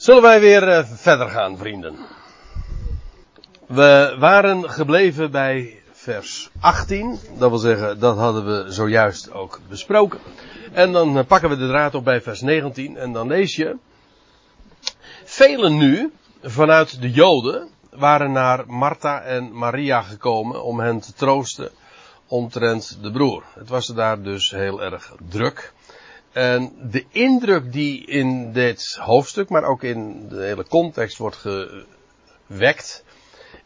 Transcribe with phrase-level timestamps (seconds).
[0.00, 1.96] Zullen wij weer uh, verder gaan, vrienden?
[3.66, 7.18] We waren gebleven bij vers 18.
[7.38, 10.18] Dat wil zeggen, dat hadden we zojuist ook besproken.
[10.72, 12.96] En dan uh, pakken we de draad op bij vers 19.
[12.96, 13.76] En dan lees je.
[15.24, 16.12] Velen nu,
[16.42, 21.70] vanuit de Joden, waren naar Martha en Maria gekomen om hen te troosten
[22.26, 23.44] omtrent de broer.
[23.54, 25.72] Het was daar dus heel erg druk.
[26.32, 31.46] En de indruk die in dit hoofdstuk, maar ook in de hele context wordt
[32.46, 33.04] gewekt,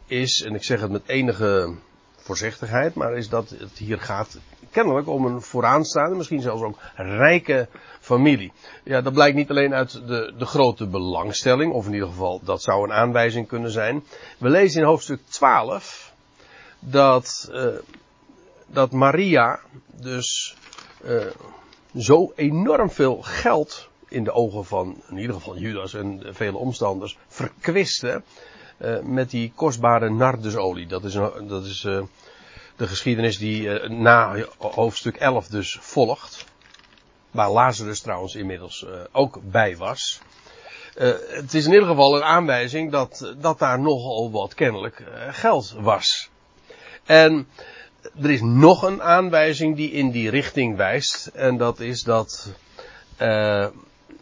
[0.05, 1.75] is, en ik zeg het met enige
[2.15, 4.37] voorzichtigheid, maar is dat het hier gaat
[4.71, 7.67] kennelijk om een vooraanstaande, misschien zelfs ook rijke
[7.99, 8.51] familie.
[8.83, 12.61] Ja, dat blijkt niet alleen uit de, de grote belangstelling, of in ieder geval dat
[12.61, 14.03] zou een aanwijzing kunnen zijn.
[14.37, 16.13] We lezen in hoofdstuk 12
[16.79, 17.65] dat, uh,
[18.67, 19.59] dat Maria
[20.01, 20.55] dus
[21.05, 21.25] uh,
[21.97, 27.17] zo enorm veel geld in de ogen van in ieder geval Judas en vele omstanders
[27.27, 28.23] verkwisten
[28.77, 30.87] uh, met die kostbare nardusolie.
[30.87, 31.13] Dat is,
[31.47, 32.03] dat is uh,
[32.75, 36.45] de geschiedenis die uh, na hoofdstuk 11 dus volgt.
[37.31, 40.19] Waar Lazarus trouwens inmiddels ook bij was.
[41.29, 46.29] het is in ieder geval een aanwijzing dat, dat daar nogal wat kennelijk geld was.
[47.03, 47.47] En
[48.21, 51.27] er is nog een aanwijzing die in die richting wijst.
[51.33, 52.49] En dat is dat.
[53.21, 53.67] Uh,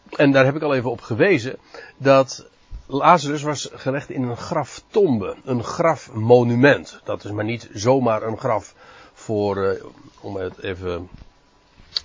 [0.10, 1.58] en daar heb ik al even op gewezen.
[1.98, 2.46] Dat
[2.86, 5.36] Lazarus was gelegd in een graftombe.
[5.46, 7.00] Een grafmonument.
[7.04, 8.74] Dat is maar niet zomaar een graf
[9.14, 9.58] voor.
[9.58, 9.84] Uh,
[10.20, 11.10] om het even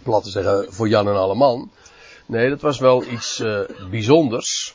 [0.03, 0.73] plat te zeggen.
[0.73, 1.71] Voor Jan en Alleman.
[2.27, 4.75] Nee, dat was wel iets uh, bijzonders.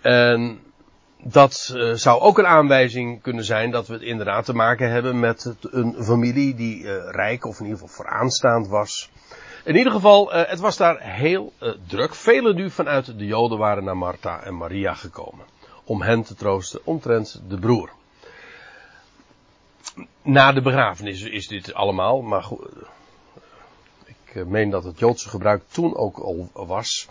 [0.00, 0.60] En
[1.22, 5.20] dat uh, zou ook een aanwijzing kunnen zijn dat we het inderdaad te maken hebben
[5.20, 9.10] met een familie die uh, rijk of in ieder geval vooraanstaand was.
[9.64, 11.52] In ieder geval, uh, het was daar heel
[11.86, 12.14] druk.
[12.14, 15.44] Velen nu vanuit de Joden waren naar Martha en Maria gekomen.
[15.84, 17.90] Om hen te troosten omtrent de broer.
[20.22, 22.68] Na de begrafenis is dit allemaal, maar goed,
[24.04, 27.08] ik meen dat het Joodse gebruik toen ook al was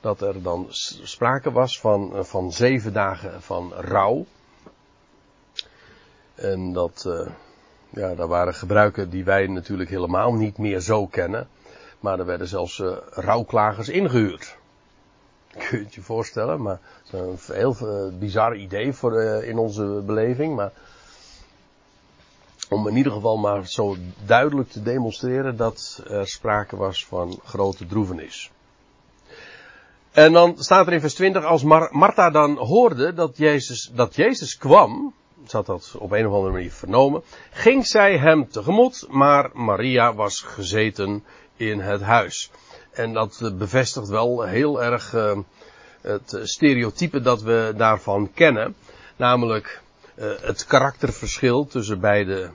[0.00, 0.66] dat er dan
[1.02, 4.26] sprake was van, eh, van zeven dagen van rouw.
[6.34, 7.26] En dat, uh,
[7.90, 11.48] ja, daar waren gebruiken die wij natuurlijk helemaal niet meer zo kennen.
[12.00, 14.56] Maar er werden zelfs uh, rouwklagers ingehuurd.
[15.68, 17.76] Kun je je voorstellen, maar het is een heel
[18.18, 20.56] bizar idee voor, in onze beleving.
[20.56, 20.72] Maar
[22.68, 27.86] om in ieder geval maar zo duidelijk te demonstreren dat er sprake was van grote
[27.86, 28.50] droevenis.
[30.10, 34.14] En dan staat er in vers 20, als Mar Martha dan hoorde dat Jezus, dat
[34.14, 35.14] Jezus kwam,
[35.46, 40.14] ze had dat op een of andere manier vernomen, ging zij hem tegemoet, maar Maria
[40.14, 41.24] was gezeten
[41.56, 42.50] in het huis.
[42.90, 45.38] En dat bevestigt wel heel erg uh,
[46.00, 48.74] het stereotype dat we daarvan kennen,
[49.16, 49.82] namelijk
[50.14, 52.50] uh, het karakterverschil tussen beide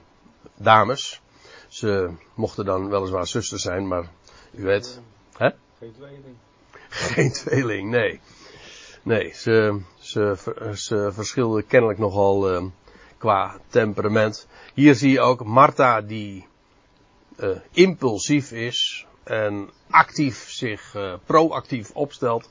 [0.56, 1.22] dames.
[1.68, 4.10] Ze mochten dan weliswaar zusters zijn, maar
[4.52, 5.00] u weet,
[5.38, 5.50] hè?
[5.78, 6.38] Geen.
[7.14, 8.20] Geen tweeling, nee.
[9.04, 10.38] Nee, ze, ze,
[10.74, 12.66] ze verschilden kennelijk nogal uh,
[13.18, 14.48] qua temperament.
[14.74, 16.48] Hier zie je ook Martha die
[17.40, 22.50] uh, impulsief is en actief zich uh, proactief opstelt.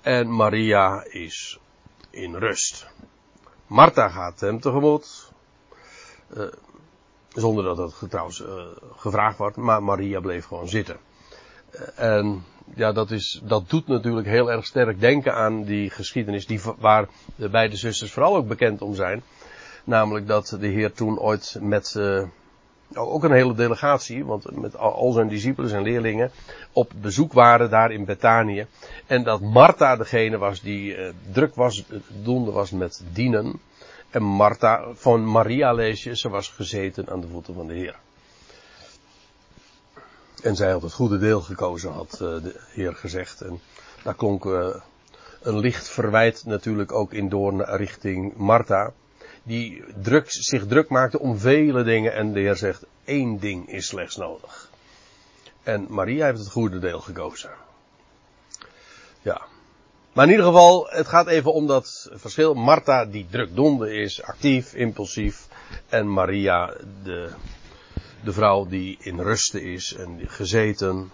[0.00, 1.58] En Maria is
[2.10, 2.86] in rust.
[3.66, 5.32] Martha gaat hem tegemoet.
[7.28, 8.42] zonder dat het trouwens
[8.96, 10.96] gevraagd wordt, maar Maria bleef gewoon zitten.
[11.94, 16.60] en ja, dat, is, dat doet natuurlijk heel erg sterk denken aan die geschiedenis die,
[16.78, 19.22] waar de beide zusters vooral ook bekend om zijn.
[19.84, 22.22] Namelijk dat de Heer toen ooit met uh,
[22.94, 26.30] ook een hele delegatie, want met al zijn discipelen en leerlingen,
[26.72, 28.66] op bezoek waren daar in Betanië.
[29.06, 31.84] En dat Martha degene was die uh, druk was,
[32.22, 33.60] doende was met dienen.
[34.10, 37.96] En Martha, van Maria lees je, ze was gezeten aan de voeten van de Heer.
[40.42, 43.40] En zij had het goede deel gekozen, had uh, de Heer gezegd.
[43.40, 43.60] En
[44.02, 44.74] daar klonk uh,
[45.42, 48.92] een licht verwijt natuurlijk ook in door richting Martha.
[49.42, 52.14] Die druk, zich druk maakte om vele dingen.
[52.14, 54.70] En de Heer zegt, één ding is slechts nodig.
[55.62, 57.50] En Maria heeft het goede deel gekozen.
[59.22, 59.40] Ja.
[60.12, 62.54] Maar in ieder geval, het gaat even om dat verschil.
[62.54, 65.48] Martha die drukdonde is, actief, impulsief.
[65.88, 67.30] En Maria de
[68.24, 71.10] de vrouw die in rusten is en gezeten.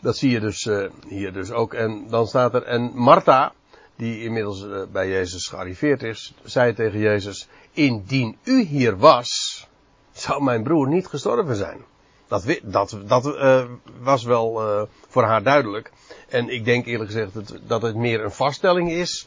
[0.00, 1.74] Dat zie je dus uh, hier dus ook.
[1.74, 3.52] En dan staat er, en Martha,
[3.96, 9.66] die inmiddels uh, bij Jezus gearriveerd is, zei tegen Jezus, indien u hier was,
[10.12, 11.84] zou mijn broer niet gestorven zijn.
[12.28, 13.64] Dat, dat, dat uh,
[14.00, 15.92] was wel voor haar duidelijk.
[16.28, 19.26] En ik denk eerlijk gezegd dat, dat het meer een vaststelling is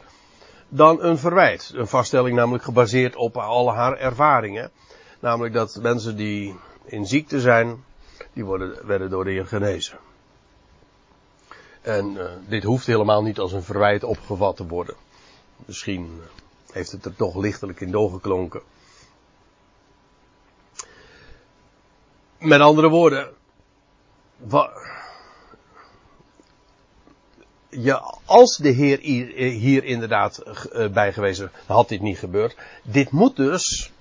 [0.69, 1.71] dan een verwijt.
[1.75, 4.71] Een vaststelling namelijk gebaseerd op al haar ervaringen.
[5.19, 6.55] Namelijk dat mensen die
[6.85, 7.83] in ziekte zijn,
[8.33, 9.99] die worden, werden door de Heer genezen.
[11.81, 14.95] En uh, dit hoeft helemaal niet als een verwijt opgevat te worden.
[15.65, 16.21] Misschien
[16.71, 18.61] heeft het er toch lichtelijk in doorgeklonken.
[22.37, 23.29] Met andere woorden,
[27.69, 32.55] ja, als de Heer hier inderdaad eh, bij geweest had dit niet gebeurd.
[32.83, 33.91] Dit moet dus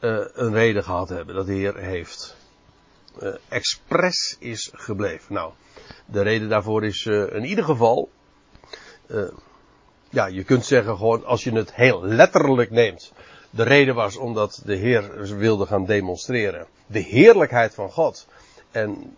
[0.00, 2.36] uh, een reden gehad hebben dat de Heer heeft
[3.22, 5.34] uh, expres is gebleven.
[5.34, 5.52] Nou,
[6.06, 8.10] de reden daarvoor is in ieder geval,
[10.10, 13.12] ja, je kunt zeggen gewoon als je het heel letterlijk neemt.
[13.50, 18.26] De reden was omdat de Heer wilde gaan demonstreren de heerlijkheid van God.
[18.70, 19.14] En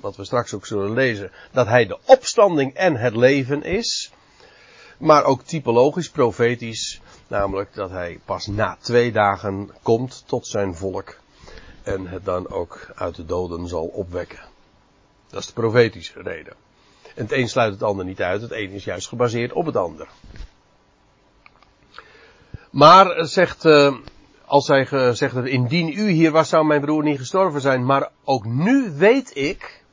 [0.00, 4.12] wat we straks ook zullen lezen, dat hij de opstanding en het leven is.
[4.98, 11.16] Maar ook typologisch, profetisch, namelijk dat hij pas na twee dagen komt tot zijn volk
[11.82, 14.40] en het dan ook uit de doden zal opwekken.
[15.28, 16.54] Dat is de profetische reden.
[17.14, 19.76] En het een sluit het ander niet uit, het een is juist gebaseerd op het
[19.76, 20.08] ander.
[22.70, 23.94] Maar, zegt uh,
[24.44, 27.84] als hij heeft, indien u hier was, zou mijn broer niet gestorven zijn.
[27.84, 29.84] Maar ook nu weet ik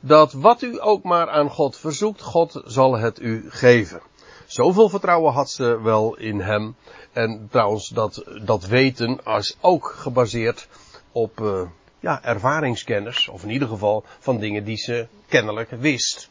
[0.00, 4.00] dat wat u ook maar aan God verzoekt, God zal het u geven.
[4.46, 6.76] Zoveel vertrouwen had ze wel in hem.
[7.12, 10.68] En trouwens, dat, dat weten is ook gebaseerd
[11.12, 11.62] op uh,
[12.00, 13.28] ja, ervaringskennis.
[13.28, 16.28] Of in ieder geval van dingen die ze kennelijk wist.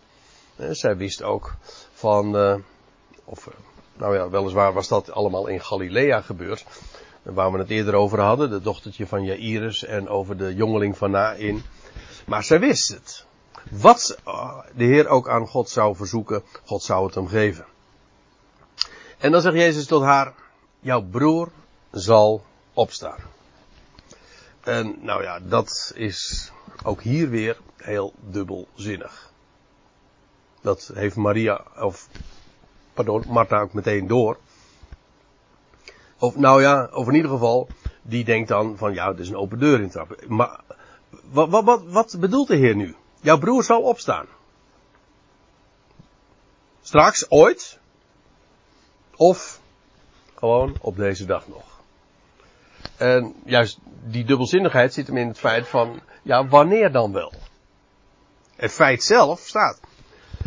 [0.55, 1.55] Uh, zij wist ook
[1.93, 2.55] van, uh,
[3.23, 3.49] of
[3.97, 6.65] nou ja, weliswaar was dat allemaal in Galilea gebeurd
[7.23, 11.11] waar we het eerder over hadden, de dochtertje van Jairus en over de jongeling van
[11.11, 11.63] Nain.
[12.25, 13.27] Maar zij wist het.
[13.69, 14.17] Wat
[14.75, 17.65] de Heer ook aan God zou verzoeken, God zou het hem geven.
[19.17, 20.33] En dan zegt Jezus tot haar,
[20.79, 21.49] jouw broer
[21.91, 22.43] zal
[22.73, 23.19] opstaan.
[24.61, 26.51] En nou ja, dat is
[26.83, 29.31] ook hier weer heel dubbelzinnig.
[30.61, 32.07] Dat heeft Maria, of
[32.93, 34.37] pardon, Martha ook meteen door.
[36.17, 37.67] Of nou ja, of in ieder geval,
[38.01, 40.17] die denkt dan van ja, het is een open deur in trappen.
[40.27, 40.59] Maar
[41.31, 42.95] wat, wat, wat, wat bedoelt de Heer nu?
[43.21, 44.25] Jouw broer zal opstaan.
[46.81, 47.79] Straks, ooit.
[49.15, 49.59] Of
[50.35, 51.79] gewoon op deze dag nog.
[52.97, 57.33] En juist die dubbelzinnigheid zit hem in het feit van, ja, wanneer dan wel?
[58.55, 59.79] Het feit zelf staat.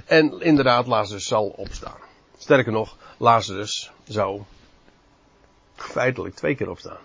[0.06, 1.98] En inderdaad, Lazarus zal opstaan.
[2.38, 4.42] Sterker nog, Lazarus zou
[5.74, 7.00] feitelijk twee keer opstaan.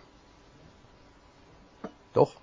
[2.12, 2.36] Toch?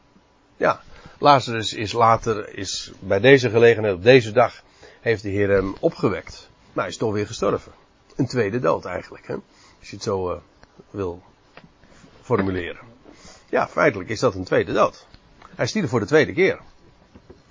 [0.56, 0.82] Ja.
[1.24, 4.62] Lazarus is later, is bij deze gelegenheid, op deze dag,
[5.00, 6.50] heeft de Heer hem opgewekt.
[6.72, 7.72] Maar hij is toch weer gestorven.
[8.16, 9.34] Een tweede dood eigenlijk, hè?
[9.78, 10.36] Als je het zo uh,
[10.90, 11.22] wil
[12.22, 12.80] formuleren.
[13.48, 15.06] Ja, feitelijk is dat een tweede dood.
[15.54, 16.60] Hij stierf voor de tweede keer.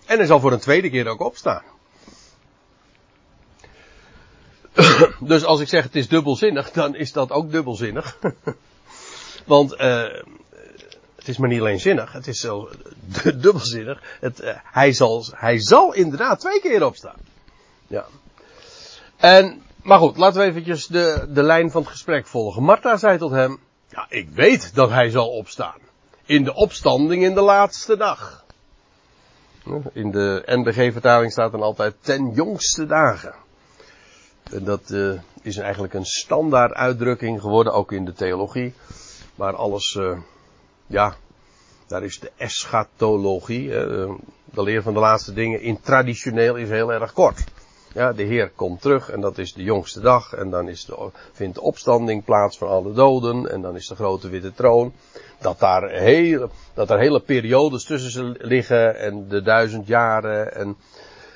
[0.05, 1.63] En hij zal voor een tweede keer ook opstaan.
[5.19, 8.17] dus als ik zeg het is dubbelzinnig, dan is dat ook dubbelzinnig.
[9.45, 10.05] Want uh,
[11.23, 12.69] het is maar niet alleen zinnig, het is zo
[13.35, 14.01] dubbelzinnig.
[14.19, 17.19] Het, uh, hij, zal, hij zal inderdaad twee keer opstaan.
[17.87, 18.05] Ja.
[19.17, 22.63] En, maar goed, laten we eventjes de, de lijn van het gesprek volgen.
[22.63, 23.59] Martha zei tot hem,
[23.89, 25.77] ja, ik weet dat hij zal opstaan.
[26.25, 28.45] In de opstanding in de laatste dag.
[29.93, 33.33] In de NBG-vertaling staat dan altijd ten jongste dagen.
[34.51, 38.73] En dat uh, is eigenlijk een standaard uitdrukking geworden, ook in de theologie.
[39.35, 40.17] Maar alles, uh,
[40.87, 41.15] ja,
[41.87, 47.13] daar is de eschatologie, de leer van de laatste dingen, in traditioneel is heel erg
[47.13, 47.43] kort.
[47.93, 51.09] Ja, de Heer komt terug en dat is de jongste dag en dan is de,
[51.31, 54.93] vindt de opstanding plaats van alle doden en dan is de grote witte troon.
[55.39, 60.77] Dat daar hele, dat er hele periodes tussen liggen en de duizend jaren en,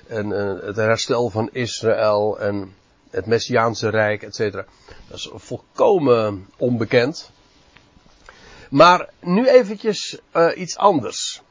[0.08, 2.74] en uh, het herstel van Israël en
[3.10, 4.66] het Messiaanse Rijk, et cetera.
[5.08, 7.32] Dat is volkomen onbekend.
[8.70, 11.42] Maar nu eventjes uh, iets anders.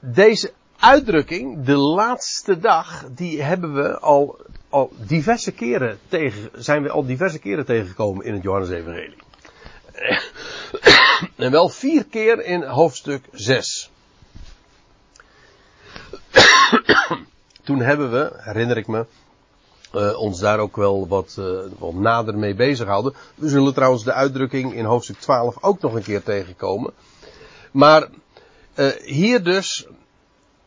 [0.00, 6.90] Deze uitdrukking, de laatste dag, die hebben we al, al diverse keren tegen, zijn we
[6.90, 9.16] al diverse keren tegengekomen in het Johannes-evangelie.
[11.36, 13.90] en wel vier keer in hoofdstuk 6.
[17.64, 19.06] Toen hebben we, herinner ik me,
[19.98, 23.14] uh, ons daar ook wel wat, uh, wat nader mee bezighouden.
[23.34, 26.92] We zullen trouwens de uitdrukking in hoofdstuk 12 ook nog een keer tegenkomen.
[27.70, 28.08] Maar
[28.74, 29.86] uh, hier dus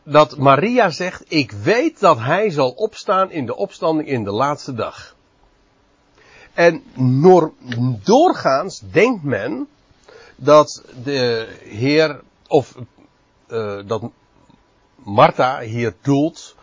[0.02, 4.74] dat Maria zegt, ik weet dat hij zal opstaan in de opstanding in de laatste
[4.74, 5.14] dag.
[6.52, 6.82] En
[8.02, 9.68] doorgaans denkt men
[10.36, 12.74] dat de Heer, of
[13.86, 14.02] dat
[15.04, 16.54] Martha hier doelt,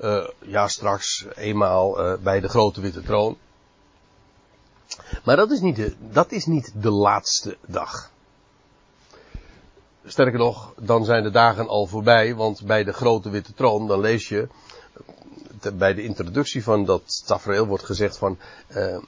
[0.00, 3.36] uh, ja straks eenmaal uh, bij de grote witte troon.
[5.24, 8.10] Maar dat is niet de, dat is niet de laatste dag.
[10.04, 14.00] Sterker nog, dan zijn de dagen al voorbij, want bij de grote witte troon, dan
[14.00, 14.48] lees je,
[15.74, 18.38] bij de introductie van dat tafereel wordt gezegd van,
[18.68, 18.98] uh,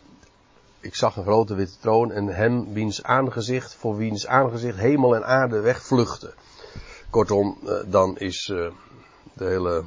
[0.81, 5.25] ik zag een grote witte troon en hem wiens aangezicht, voor wiens aangezicht hemel en
[5.25, 6.35] aarde wegvluchten.
[7.11, 8.45] Kortom, dan is
[9.33, 9.85] de hele,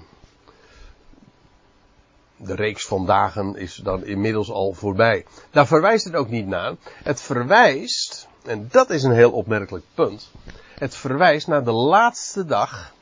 [2.46, 5.26] de reeks van dagen is dan inmiddels al voorbij.
[5.52, 6.76] Daar verwijst het ook niet naar.
[7.04, 10.32] Het verwijst, en dat is een heel opmerkelijk punt,
[10.76, 12.94] het verwijst naar de laatste dag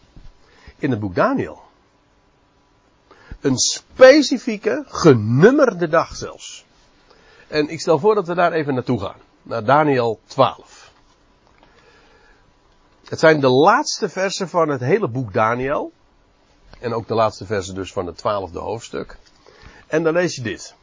[0.78, 1.62] in het boek Daniel.
[3.42, 6.66] Een specifieke, genummerde dag zelfs.
[7.48, 9.20] En ik stel voor dat we daar even naartoe gaan.
[9.44, 10.92] Naar Daniel 12.
[13.12, 15.92] Het zijn de laatste versen van het hele boek Daniel.
[16.80, 19.18] En ook de laatste versen dus van het twaalfde hoofdstuk.
[19.92, 20.76] En dan lees je dit.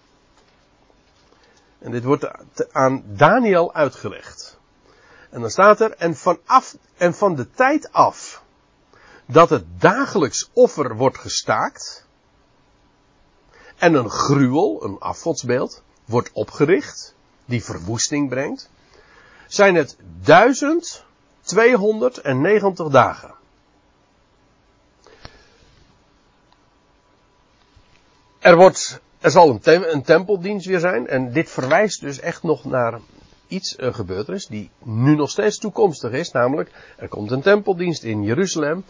[1.78, 2.26] En dit wordt
[2.72, 4.58] aan Daniel uitgelegd.
[5.30, 8.42] En dan staat er, en, vanaf, en van de tijd af
[9.26, 12.06] dat het dagelijks offer wordt gestaakt,
[13.76, 18.70] en een gruwel, een afgodsbeeld, wordt opgericht, die verwoesting brengt,
[19.46, 23.34] zijn het 1290 dagen.
[28.48, 32.42] Er wordt, er zal een, tem een tempeldienst weer zijn, en dit verwijst dus echt
[32.42, 33.00] nog naar
[33.48, 36.30] iets uh, gebeurtenis die nu nog steeds toekomstig is.
[36.30, 38.84] Namelijk, er komt een tempeldienst in Jeruzalem.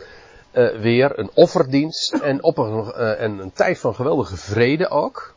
[0.52, 2.12] Uh, weer een offerdienst.
[2.12, 5.34] En, op een, uh, en een tijd van geweldige vrede ook.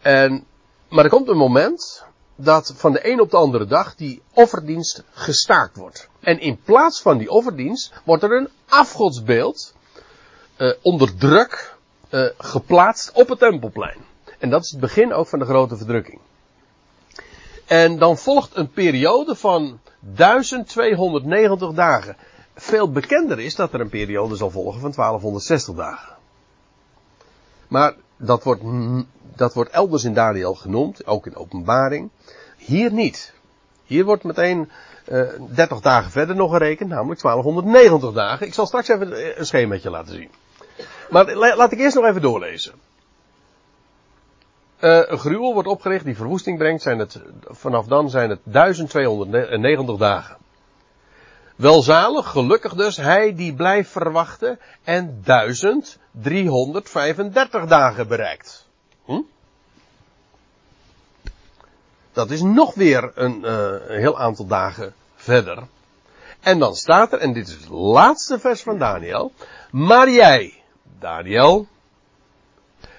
[0.00, 0.44] En,
[0.88, 2.04] maar er komt een moment
[2.36, 6.08] dat van de een op de andere dag die offerdienst gestaakt wordt.
[6.20, 9.74] En in plaats van die offerdienst wordt er een afgodsbeeld
[10.82, 11.72] onder druk
[12.38, 13.98] geplaatst op het tempelplein.
[14.38, 16.20] En dat is het begin ook van de grote verdrukking.
[17.66, 22.16] En dan volgt een periode van 1290 dagen.
[22.54, 26.16] Veel bekender is dat er een periode zal volgen van 1260 dagen.
[27.68, 28.62] Maar dat wordt,
[29.36, 32.10] dat wordt elders in Daniel genoemd, ook in openbaring.
[32.56, 33.32] Hier niet.
[33.84, 34.70] Hier wordt meteen
[35.08, 38.46] uh, eh, 30 dagen verder nog gerekend, namelijk 1290 dagen.
[38.46, 40.30] Ik zal straks even een schemaatje laten zien.
[41.12, 42.72] Maar laat ik eerst nog even doorlezen.
[44.80, 46.82] Uh, een gruwel wordt opgericht die verwoesting brengt.
[46.82, 50.36] Zijn het, vanaf dan zijn het 1290 dagen.
[51.56, 58.68] Welzalig, gelukkig dus, hij die blijft verwachten en 1335 dagen bereikt.
[59.04, 59.20] Hm?
[62.12, 65.58] Dat is nog weer een, uh, een heel aantal dagen verder.
[66.40, 69.32] En dan staat er, en dit is het laatste vers van Daniel.
[69.70, 70.61] Maar jij,
[71.02, 71.66] Daniel,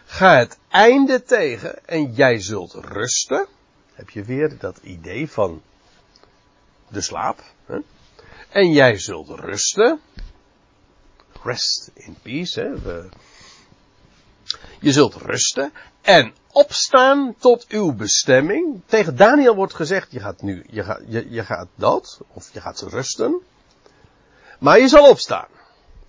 [0.06, 3.48] Ga het einde tegen en jij zult rusten.
[3.94, 5.62] Heb je weer dat idee van
[6.88, 7.44] de slaap.
[7.66, 7.78] Hè?
[8.50, 10.00] En jij zult rusten.
[11.44, 12.62] Rest in peace.
[12.62, 13.02] Hè?
[14.80, 18.82] Je zult rusten en opstaan tot uw bestemming.
[18.86, 22.62] Tegen Daniel wordt gezegd, je gaat nu, je gaat, je, je gaat dood, of je
[22.62, 23.42] gaat rusten.
[24.60, 25.48] Maar je zal opstaan.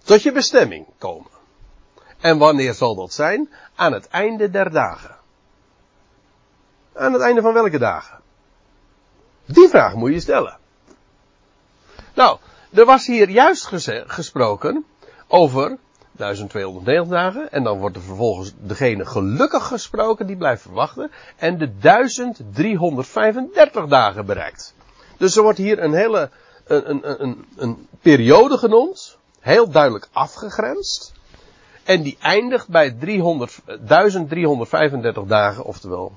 [0.02, 1.33] Tot je bestemming komen.
[2.24, 3.50] En wanneer zal dat zijn?
[3.74, 5.16] Aan het einde der dagen.
[6.94, 8.20] Aan het einde van welke dagen?
[9.44, 10.58] Die vraag moet je stellen.
[12.14, 12.38] Nou,
[12.72, 13.66] er was hier juist
[14.06, 14.84] gesproken
[15.28, 15.78] over
[16.12, 17.52] 1290 dagen.
[17.52, 21.10] En dan wordt er vervolgens degene gelukkig gesproken die blijft verwachten.
[21.36, 24.74] En de 1335 dagen bereikt.
[25.16, 26.30] Dus er wordt hier een hele,
[26.64, 29.18] een, een, een, een periode genoemd.
[29.40, 31.12] Heel duidelijk afgegrensd.
[31.84, 36.12] En die eindigt bij 300, 1335 dagen, oftewel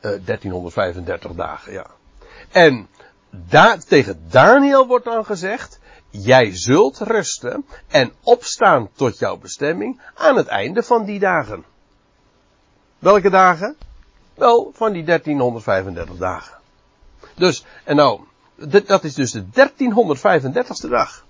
[0.00, 1.86] uh, eh, 1335 dagen, ja.
[2.50, 2.88] En
[3.88, 5.78] tegen Daniel wordt dan gezegd,
[6.10, 11.64] jij zult rusten en opstaan tot jouw bestemming aan het einde van die dagen.
[12.98, 13.76] Welke dagen?
[14.34, 16.58] Wel, van die 1335 dagen.
[17.34, 18.20] Dus, en nou,
[18.86, 21.25] dat is dus de 1335ste dag.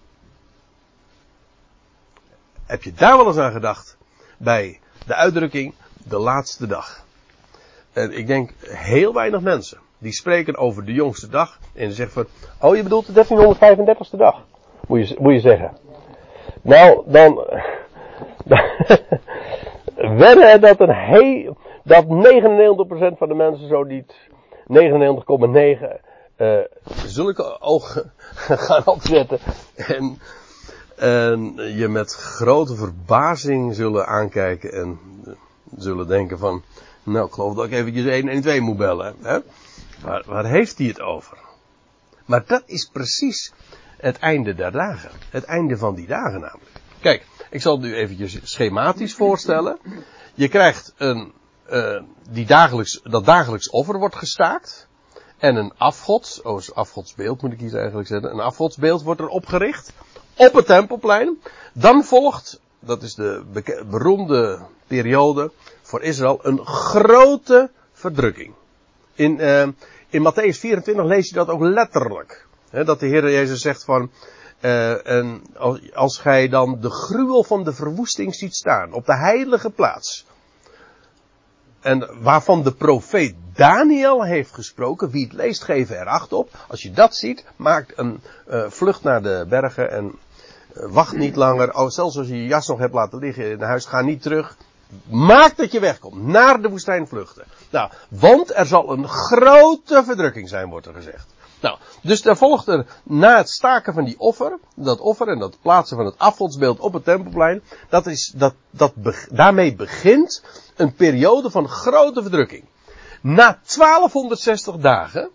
[2.66, 3.96] Heb je daar wel eens aan gedacht?
[4.38, 5.74] Bij de uitdrukking
[6.08, 7.04] de laatste dag.
[7.92, 12.26] En ik denk heel weinig mensen die spreken over de jongste dag en zeggen van,
[12.68, 14.42] oh je bedoelt de 1335ste dag,
[14.86, 15.76] moet je, moet je zeggen.
[16.62, 17.46] Nou, dan.
[20.18, 21.56] wedden dat een heel.
[21.84, 22.08] Dat 99%
[23.18, 24.14] van de mensen zo niet.
[24.68, 26.04] 99,9
[26.36, 26.58] uh,
[27.06, 28.12] zulke ogen
[28.66, 29.38] gaan opzetten.
[29.76, 30.18] En,
[30.96, 34.98] en je met grote verbazing zullen aankijken en
[35.76, 36.62] zullen denken van.
[37.02, 39.14] Nou, ik geloof dat ik eventjes 112 moet bellen.
[39.22, 39.38] Hè?
[40.26, 41.38] Waar, heeft hij het over?
[42.24, 43.52] Maar dat is precies
[43.96, 45.10] het einde der dagen.
[45.30, 46.70] Het einde van die dagen namelijk.
[47.00, 49.78] Kijk, ik zal het u eventjes schematisch voorstellen.
[50.34, 51.32] Je krijgt een,
[51.70, 54.88] uh, die dagelijks, dat dagelijks offer wordt gestaakt.
[55.38, 58.30] En een afgods, oh, afgodsbeeld moet ik hier eigenlijk zeggen.
[58.30, 59.92] Een afgodsbeeld wordt er opgericht.
[60.36, 61.38] Op het tempelplein.
[61.72, 63.44] Dan volgt, dat is de
[63.90, 65.50] beroemde periode
[65.82, 68.54] voor Israël, een grote verdrukking.
[69.14, 69.66] In, uh,
[70.08, 72.46] in Matthäus 24 lees je dat ook letterlijk.
[72.70, 74.10] dat de Heer Jezus zegt van,
[74.60, 79.16] uh, en als, als gij dan de gruwel van de verwoesting ziet staan op de
[79.16, 80.26] heilige plaats.
[81.80, 86.50] En waarvan de profeet Daniel heeft gesproken, wie het leest geven er acht op.
[86.68, 90.14] Als je dat ziet, maak een uh, vlucht naar de bergen en
[90.80, 91.74] wacht niet langer.
[91.74, 94.56] Oh, zelfs als je je jas nog hebt laten liggen in huis, ga niet terug.
[95.08, 96.22] Maak dat je wegkomt.
[96.26, 97.44] Naar de woestijn vluchten.
[97.70, 101.34] Nou, want er zal een grote verdrukking zijn, wordt er gezegd.
[101.60, 105.58] Nou, dus daar volgt er na het staken van die offer, dat offer en dat
[105.62, 108.92] plaatsen van het afgodsbeeld op het tempelplein, dat is, dat, dat,
[109.30, 110.42] daarmee begint
[110.76, 112.64] een periode van grote verdrukking.
[113.20, 115.30] Na 1260 dagen,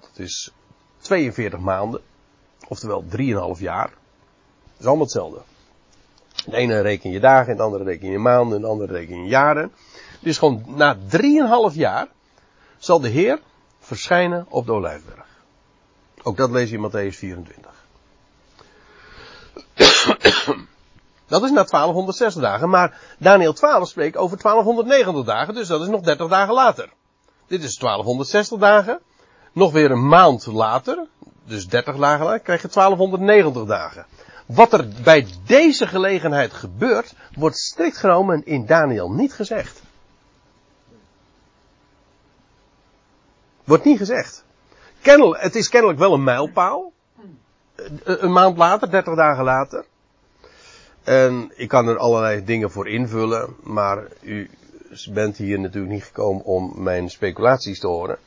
[0.00, 0.52] dat is
[0.98, 2.00] 42 maanden,
[2.70, 3.04] oftewel
[3.56, 5.40] 3,5 jaar, dat is allemaal hetzelfde.
[6.46, 9.72] De ene reken je dagen, de andere reken je maanden, de andere reken je jaren.
[10.20, 10.96] Dus gewoon na
[11.70, 12.08] 3,5 jaar
[12.78, 13.40] zal de Heer
[13.80, 15.26] verschijnen op de Olijfberg.
[16.22, 17.72] Ook dat lees je in Matthäus 24.
[21.26, 25.88] Dat is na 1260 dagen, maar Daniel 12 spreekt over 1290 dagen, dus dat is
[25.88, 26.88] nog 30 dagen later.
[27.46, 29.00] Dit is 1260 dagen.
[29.52, 31.06] Nog weer een maand later,
[31.50, 34.06] dus 30 dagen later, krijg je 1290 dagen.
[34.46, 39.82] Wat er bij deze gelegenheid gebeurt, wordt strikt genomen in Daniel niet gezegd.
[43.64, 44.44] Wordt niet gezegd.
[45.00, 46.92] Kennelijk, het is kennelijk wel een mijlpaal.
[48.04, 49.84] Een maand later, 30 dagen later.
[51.04, 54.50] En ik kan er allerlei dingen voor invullen, maar u
[55.12, 58.18] bent hier natuurlijk niet gekomen om mijn speculaties te horen.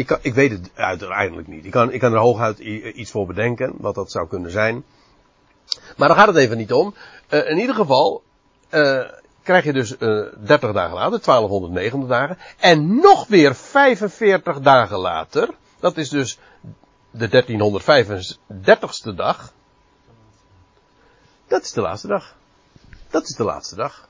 [0.00, 1.64] Ik, ik weet het uiteindelijk niet.
[1.64, 4.84] Ik kan, ik kan er hooguit iets voor bedenken, wat dat zou kunnen zijn.
[5.96, 6.94] Maar daar gaat het even niet om.
[7.30, 8.22] Uh, in ieder geval
[8.70, 9.04] uh,
[9.42, 12.38] krijg je dus uh, eh, 30 dagen later, 1290 dagen.
[12.58, 15.48] En nog weer 45 dagen later,
[15.80, 16.38] dat is dus
[17.10, 19.52] de 1335ste dag.
[21.46, 22.34] Dat is de laatste dag.
[23.10, 24.08] Dat is de laatste dag.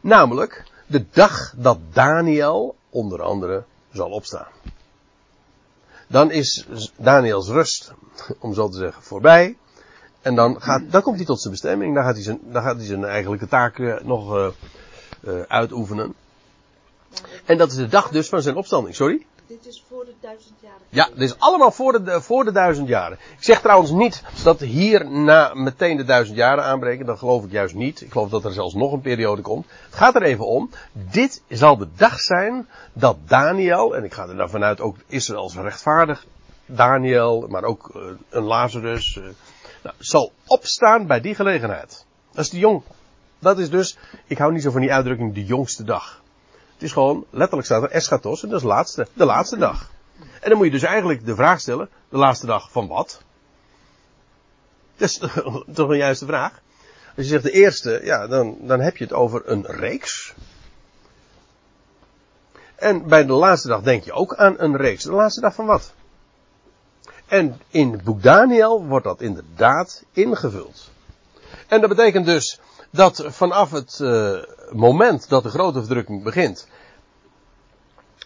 [0.00, 4.48] Namelijk de dag dat Daniel onder andere zal opstaan.
[6.08, 6.66] Dan is
[6.96, 7.92] Daniels rust,
[8.38, 9.56] om zo te zeggen, voorbij.
[10.22, 11.94] En dan, gaat, dan komt hij tot zijn bestemming.
[11.94, 14.52] Dan gaat hij zijn, dan gaat hij zijn eigenlijke taken nog
[15.24, 16.14] uh, uitoefenen.
[17.44, 18.94] En dat is de dag dus van zijn opstanding.
[18.94, 19.26] Sorry?
[19.48, 20.78] Dit is voor de duizend jaren.
[20.88, 23.18] Ja, dit is allemaal voor de, voor de duizend jaren.
[23.36, 27.06] Ik zeg trouwens niet dat hier na meteen de duizend jaren aanbreken.
[27.06, 28.00] Dat geloof ik juist niet.
[28.00, 29.66] Ik geloof dat er zelfs nog een periode komt.
[29.84, 30.70] Het gaat er even om.
[30.92, 35.54] Dit zal de dag zijn dat Daniel, en ik ga er dan vanuit ook Israëls
[35.54, 36.26] rechtvaardig
[36.66, 39.24] Daniel, maar ook uh, een Lazarus, uh,
[39.82, 42.04] nou, zal opstaan bij die gelegenheid.
[42.32, 42.82] Dat is de jong.
[43.38, 46.22] Dat is dus, ik hou niet zo van die uitdrukking, de jongste dag.
[46.78, 49.90] Het is gewoon, letterlijk staat er eschatos en dat is de laatste, de laatste dag.
[50.40, 53.22] En dan moet je dus eigenlijk de vraag stellen, de laatste dag van wat?
[54.96, 55.18] Dat is
[55.74, 56.52] toch een juiste vraag.
[57.16, 60.34] Als je zegt de eerste, ja, dan, dan heb je het over een reeks.
[62.74, 65.04] En bij de laatste dag denk je ook aan een reeks.
[65.04, 65.92] De laatste dag van wat?
[67.26, 70.90] En in het boek Daniel wordt dat inderdaad ingevuld.
[71.66, 76.68] En dat betekent dus dat vanaf het uh, moment dat de grote verdrukking begint,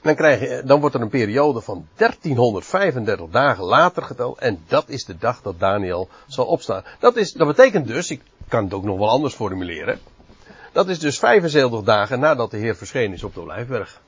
[0.02, 4.38] dan, krijg je, dan wordt er een periode van 1335 dagen later geteld.
[4.38, 6.84] En dat is de dag dat Daniel zal opstaan.
[6.98, 10.00] Dat, is, dat betekent dus, ik kan het ook nog wel anders formuleren.
[10.72, 14.00] Dat is dus 75 dagen nadat de Heer verschenen is op de Olijfberg.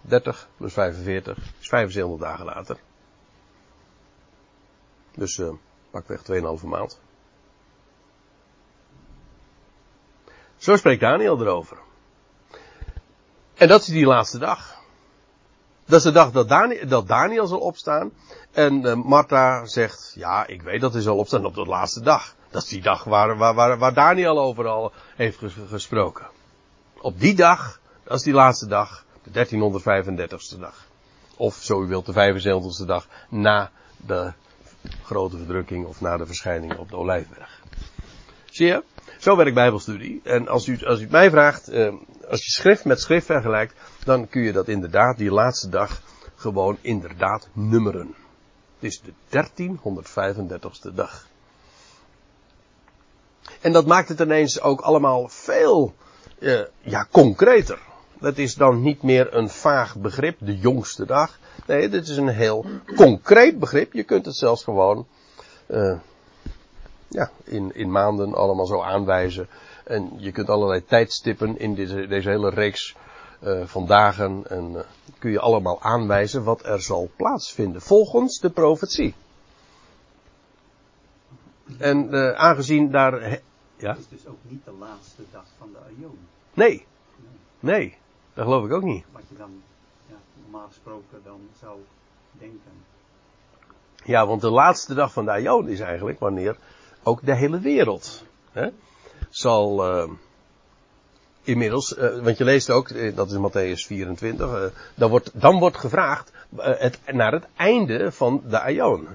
[0.00, 2.76] 30 plus 45 is 75 dagen later.
[5.14, 5.48] Dus uh,
[5.90, 6.20] pakweg
[6.60, 6.98] 2,5 maand.
[10.62, 11.78] Zo spreekt Daniel erover.
[13.54, 14.80] En dat is die laatste dag.
[15.84, 18.12] Dat is de dag dat Daniel, dat Daniel zal opstaan.
[18.52, 22.34] En uh, Martha zegt, ja, ik weet dat hij zal opstaan op de laatste dag.
[22.50, 26.26] Dat is die dag waar, waar, waar, Daniel overal heeft gesproken.
[27.00, 30.86] Op die dag, dat is die laatste dag, de 1335ste dag.
[31.36, 34.32] Of zo u wilt, de 75ste dag na de
[35.02, 37.60] grote verdrukking of na de verschijning op de Olijfberg.
[38.52, 38.82] Zie je?
[39.18, 40.20] Zo werkt Bijbelstudie.
[40.24, 41.92] En als u, als u het mij vraagt, eh,
[42.28, 46.02] als je schrift met schrift vergelijkt, dan kun je dat inderdaad, die laatste dag,
[46.34, 48.14] gewoon inderdaad nummeren.
[48.78, 51.26] Het is de 1335ste dag.
[53.60, 55.94] En dat maakt het ineens ook allemaal veel
[56.38, 57.78] uh, ja, concreter.
[58.20, 61.38] Dat is dan niet meer een vaag begrip, de jongste dag.
[61.66, 63.92] Nee, dit is een heel concreet begrip.
[63.92, 65.06] Je kunt het zelfs gewoon
[65.66, 65.98] uh,
[67.12, 69.48] ja, in, in maanden allemaal zo aanwijzen.
[69.84, 72.94] En je kunt allerlei tijdstippen in deze, deze hele reeks
[73.42, 74.44] uh, van dagen.
[74.48, 74.80] En uh,
[75.18, 77.80] kun je allemaal aanwijzen wat er zal plaatsvinden.
[77.80, 79.14] Volgens de profetie.
[81.78, 83.40] En uh, aangezien daar.
[83.76, 83.90] Ja?
[83.90, 86.18] Het is dus ook niet de laatste dag van de Aion.
[86.54, 86.86] Nee.
[87.60, 87.96] Nee,
[88.34, 89.04] dat geloof ik ook niet.
[89.12, 89.50] Wat je dan
[90.08, 91.78] ja, normaal gesproken dan zou
[92.38, 92.72] denken.
[94.04, 96.56] Ja, want de laatste dag van de Aion is eigenlijk wanneer
[97.02, 98.68] ook de hele wereld hè,
[99.30, 100.10] zal uh,
[101.42, 105.58] inmiddels, uh, want je leest ook, eh, dat is Matthäus 24, uh, dan, wordt, dan
[105.58, 109.08] wordt gevraagd het, naar het einde van de Aion.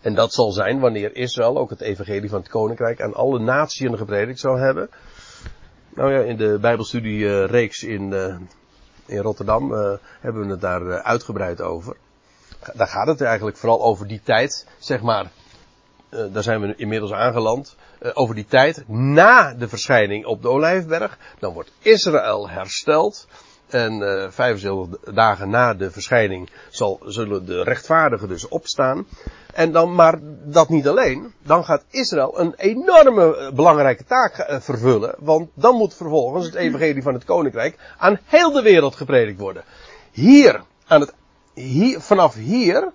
[0.00, 3.98] En dat zal zijn wanneer Israël ook het evangelie van het koninkrijk aan alle natieën
[3.98, 4.90] gepredikt zal hebben.
[5.94, 8.12] Nou ja, in de Bijbelstudie-reeks in,
[9.06, 9.72] in Rotterdam
[10.20, 11.96] hebben we het daar uitgebreid over.
[12.74, 15.30] Daar gaat het eigenlijk vooral over die tijd, zeg maar,
[16.32, 21.18] daar zijn we inmiddels aangeland, uh, over die tijd na de verschijning op de Olijfberg.
[21.38, 23.26] Dan wordt Israël hersteld.
[23.66, 29.06] En uh, 75 dagen na de verschijning zal, zullen de rechtvaardigen dus opstaan.
[29.54, 31.32] En dan, maar dat niet alleen.
[31.42, 35.14] Dan gaat Israël een enorme belangrijke taak vervullen.
[35.18, 39.64] Want dan moet vervolgens het evangelie van het koninkrijk aan heel de wereld gepredikt worden.
[40.10, 41.14] Hier, aan het,
[41.54, 42.92] hier vanaf hier,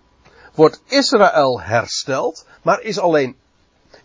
[0.62, 3.36] wordt Israël hersteld, maar is alleen,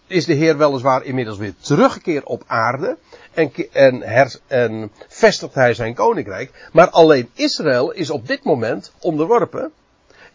[0.07, 2.97] is de Heer weliswaar inmiddels weer teruggekeerd op aarde
[3.35, 8.93] en, en, her, en vestigt hij zijn koninkrijk, maar alleen Israël is op dit moment
[9.01, 9.73] onderworpen.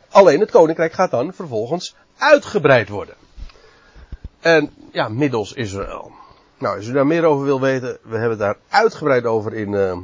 [0.10, 3.16] Alleen het koninkrijk gaat dan vervolgens uitgebreid worden.
[4.40, 6.12] En ja, middels Israël.
[6.58, 9.72] Nou, als u daar meer over wil weten, we hebben het daar uitgebreid over in,
[9.72, 9.98] uh,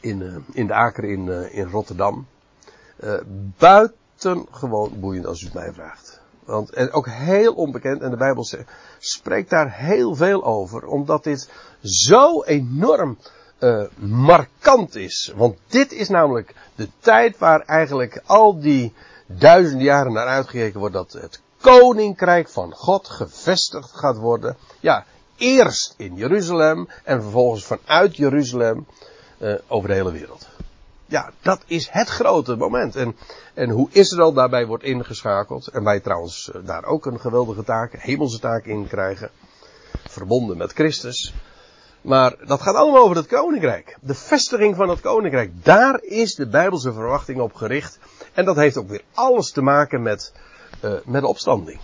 [0.00, 2.26] in, uh, in de Aker in, uh, in Rotterdam.
[3.04, 3.14] Uh,
[3.58, 6.20] buitengewoon boeiend als u het mij vraagt.
[6.44, 8.46] Want en ook heel onbekend en de Bijbel
[8.98, 11.50] spreekt daar heel veel over, omdat dit
[11.82, 13.18] zo enorm
[13.58, 15.32] uh, markant is.
[15.36, 18.92] Want dit is namelijk de tijd waar eigenlijk al die
[19.26, 24.56] duizenden jaren naar uitgekeken wordt dat het koninkrijk van God gevestigd gaat worden.
[24.80, 25.04] Ja,
[25.36, 28.86] eerst in Jeruzalem en vervolgens vanuit Jeruzalem
[29.38, 30.48] uh, over de hele wereld.
[31.10, 32.96] Ja, dat is het grote moment.
[32.96, 33.16] En,
[33.54, 35.66] en hoe Israël daarbij wordt ingeschakeld.
[35.66, 39.30] En wij trouwens eh, daar ook een geweldige taak, hemelse taak in krijgen.
[40.08, 41.34] Verbonden met Christus.
[42.00, 43.96] Maar dat gaat allemaal over het koninkrijk.
[44.00, 45.64] De vestiging van het koninkrijk.
[45.64, 47.98] Daar is de Bijbelse verwachting op gericht.
[48.32, 50.32] En dat heeft ook weer alles te maken met,
[50.84, 51.80] uh, met de opstanding.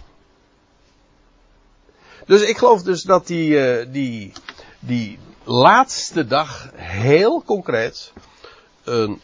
[2.26, 4.32] Dus ik geloof dus dat die, uh, die,
[4.78, 8.12] die laatste dag heel concreet
[8.86, 9.20] een,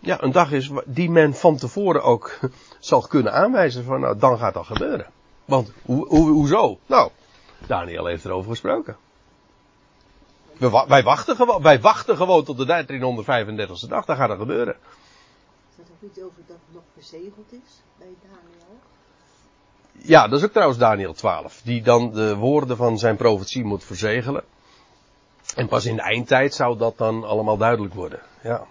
[0.00, 2.38] ja, een dag is die men van tevoren ook
[2.78, 5.06] zal kunnen aanwijzen van nou dan gaat dat gebeuren.
[5.44, 6.78] Want hoe, hoe, hoezo?
[6.86, 7.10] Nou,
[7.66, 8.96] Daniel heeft erover gesproken.
[10.58, 14.76] We, wij, wachten gewoon, wij wachten gewoon tot de 1335ste dag, dan gaat dat gebeuren.
[15.70, 18.80] Is er nog iets over dat nog verzegeld is bij Daniel?
[19.92, 23.84] Ja, dat is ook trouwens Daniel 12, die dan de woorden van zijn profetie moet
[23.84, 24.44] verzegelen.
[25.54, 28.20] En pas in de eindtijd zou dat dan allemaal duidelijk worden.
[28.42, 28.66] Ja.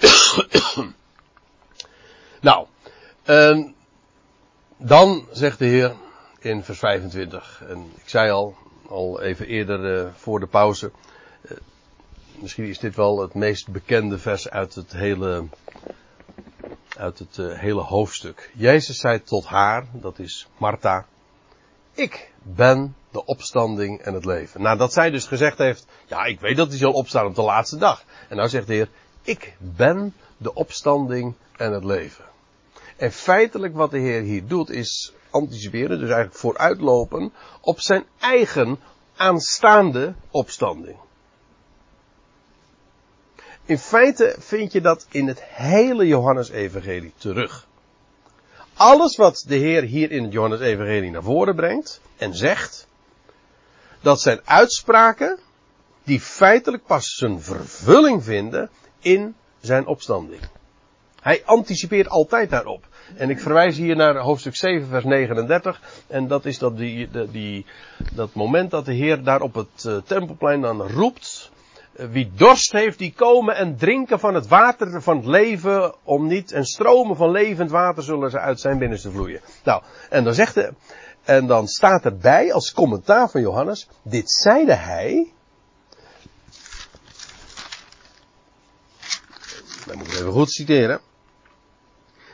[2.40, 2.66] nou,
[3.26, 3.74] um,
[4.76, 5.94] dan zegt de Heer
[6.38, 8.56] in vers 25, en ik zei al,
[8.88, 10.90] al even eerder uh, voor de pauze,
[11.42, 11.50] uh,
[12.34, 15.44] misschien is dit wel het meest bekende vers uit het hele,
[16.96, 18.50] uit het uh, hele hoofdstuk.
[18.54, 21.06] Jezus zei tot haar, dat is Martha,
[21.92, 24.62] ik ben de opstanding en het leven.
[24.62, 27.42] Nou, dat zij dus gezegd heeft, ja, ik weet dat hij zal opstaan op de
[27.42, 28.04] laatste dag.
[28.28, 28.88] En nou zegt de Heer,
[29.22, 32.24] ik ben de opstanding en het leven.
[32.96, 38.78] En feitelijk wat de Heer hier doet is anticiperen, dus eigenlijk vooruitlopen op zijn eigen
[39.16, 40.96] aanstaande opstanding.
[43.64, 47.68] In feite vind je dat in het hele Johannesevangelie terug.
[48.80, 52.86] Alles wat de Heer hier in het Johannesevangelie naar voren brengt en zegt,
[54.00, 55.38] dat zijn uitspraken
[56.04, 60.40] die feitelijk pas zijn vervulling vinden in zijn opstanding.
[61.20, 62.84] Hij anticipeert altijd daarop.
[63.16, 65.80] En ik verwijs hier naar hoofdstuk 7, vers 39.
[66.06, 67.66] En dat is dat, die, die,
[68.12, 71.49] dat moment dat de Heer daar op het uh, tempelplein dan roept.
[72.08, 75.94] Wie dorst heeft, die komen en drinken van het water van het leven.
[76.02, 79.40] Om niet, en stromen van levend water zullen ze uit zijn binnenste vloeien.
[79.64, 80.72] Nou, en dan zegt de,
[81.24, 83.88] en dan staat erbij als commentaar van Johannes.
[84.02, 85.32] Dit zeide hij.
[89.86, 91.00] Dat moet ik even goed citeren.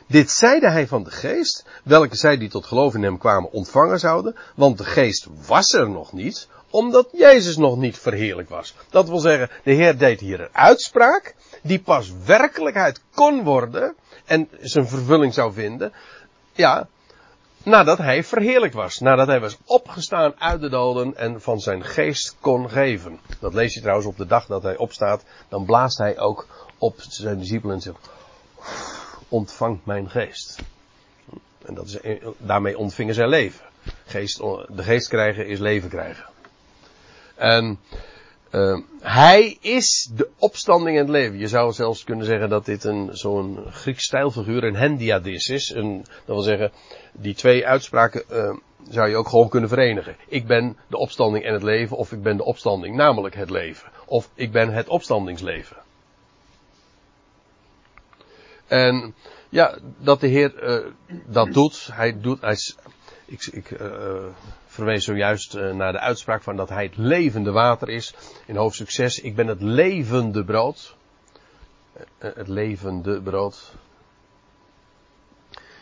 [0.07, 3.99] Dit zeide hij van de geest, welke zij die tot geloof in hem kwamen ontvangen
[3.99, 8.73] zouden, want de geest was er nog niet, omdat Jezus nog niet verheerlijk was.
[8.89, 14.49] Dat wil zeggen, de Heer deed hier een uitspraak, die pas werkelijkheid kon worden, en
[14.59, 15.93] zijn vervulling zou vinden,
[16.53, 16.87] ja,
[17.63, 18.99] nadat hij verheerlijk was.
[18.99, 23.19] Nadat hij was opgestaan uit de doden en van zijn geest kon geven.
[23.39, 26.95] Dat lees je trouwens op de dag dat hij opstaat, dan blaast hij ook op
[26.97, 28.09] zijn discipelen en zegt,
[29.27, 30.59] ontvangt mijn geest.
[31.65, 33.65] En dat is, daarmee ontvingen zij leven.
[34.05, 36.25] Geest, de geest krijgen is leven krijgen.
[37.37, 37.79] En
[38.51, 41.37] uh, hij is de opstanding in het leven.
[41.37, 45.69] Je zou zelfs kunnen zeggen dat dit een zo'n Grieks stijlfiguur, een hendiadis is.
[45.69, 46.71] Een, dat wil zeggen,
[47.11, 48.55] die twee uitspraken uh,
[48.89, 50.15] zou je ook gewoon kunnen verenigen.
[50.27, 53.89] Ik ben de opstanding en het leven, of ik ben de opstanding, namelijk het leven.
[54.05, 55.77] Of ik ben het opstandingsleven.
[58.67, 59.15] En
[59.49, 60.91] ja, dat de Heer uh,
[61.25, 61.89] dat doet.
[61.91, 62.57] Hij doet, hij,
[63.25, 63.69] ik, ik
[64.77, 68.13] verwees zojuist uh, naar de uitspraak van dat hij het levende water is.
[68.45, 70.95] In hoofdstuk 6, ik ben het levende brood.
[72.17, 73.73] het levende brood.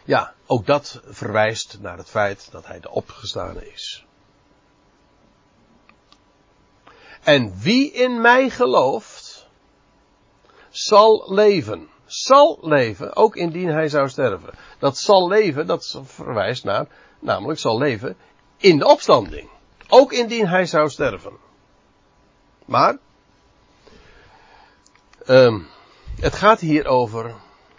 [0.05, 4.05] Ja, ook dat verwijst naar het feit dat hij de opgestane is.
[7.23, 9.47] En wie in mij gelooft,
[10.69, 14.53] zal leven zal leven, ook indien hij zou sterven.
[14.79, 16.87] Dat zal leven, dat verwijst naar,
[17.19, 18.17] namelijk zal leven
[18.65, 19.49] in de opstanding.
[19.87, 21.31] Ook indien hij zou sterven.
[22.65, 22.97] Maar,
[25.27, 25.67] um,
[26.19, 27.35] het gaat hier over,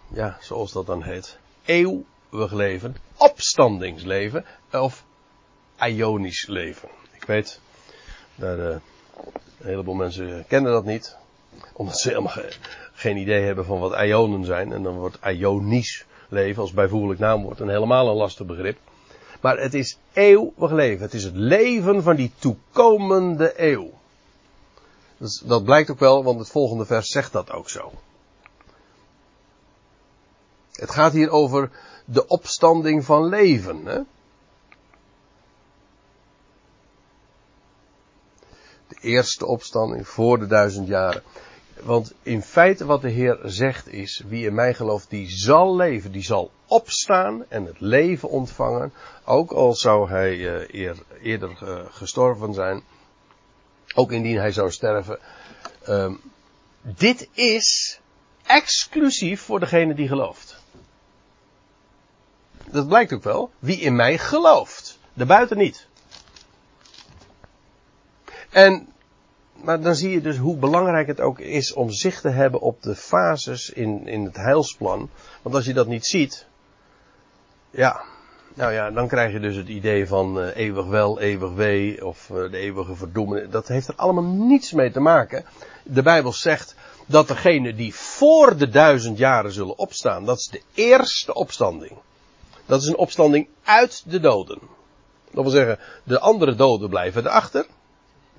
[0.08, 5.04] ja, zoals dat dan heet, eeuwig leven, opstandingsleven, of
[5.80, 6.88] ionisch leven.
[7.12, 7.60] Ik weet,
[8.34, 8.80] daar, uh, een
[9.58, 11.16] heleboel mensen kennen dat niet,
[11.72, 12.34] omdat ze helemaal
[12.92, 14.72] geen idee hebben van wat ionen zijn.
[14.72, 18.78] En dan wordt ionisch leven als bijvoeglijk naamwoord een helemaal een lastig begrip.
[19.46, 21.02] Maar het is eeuwig leven.
[21.02, 23.90] Het is het leven van die toekomende eeuw.
[25.44, 27.92] Dat blijkt ook wel, want het volgende vers zegt dat ook zo.
[30.72, 31.70] Het gaat hier over
[32.04, 33.86] de opstanding van leven.
[33.86, 34.00] Hè?
[38.88, 41.22] De eerste opstanding voor de duizend jaren.
[41.86, 46.12] Want in feite wat de Heer zegt is, wie in mij gelooft, die zal leven,
[46.12, 48.92] die zal opstaan en het leven ontvangen,
[49.24, 52.82] ook al zou hij uh, eer, eerder uh, gestorven zijn,
[53.94, 55.18] ook indien hij zou sterven.
[55.88, 56.14] Uh,
[56.80, 58.00] dit is
[58.46, 60.62] exclusief voor degene die gelooft.
[62.70, 63.50] Dat blijkt ook wel.
[63.58, 64.98] Wie in mij gelooft.
[65.12, 65.86] De buiten niet.
[68.50, 68.88] En
[69.62, 72.82] maar dan zie je dus hoe belangrijk het ook is om zicht te hebben op
[72.82, 75.10] de fases in, in het heilsplan.
[75.42, 76.46] Want als je dat niet ziet,
[77.70, 78.04] ja,
[78.54, 82.30] nou ja, dan krijg je dus het idee van uh, eeuwig wel, eeuwig wee of
[82.32, 83.50] uh, de eeuwige verdoemen.
[83.50, 85.44] Dat heeft er allemaal niets mee te maken.
[85.82, 86.74] De Bijbel zegt
[87.06, 91.92] dat degenen die voor de duizend jaren zullen opstaan, dat is de eerste opstanding.
[92.66, 94.58] Dat is een opstanding uit de doden.
[95.30, 97.66] Dat wil zeggen, de andere doden blijven erachter,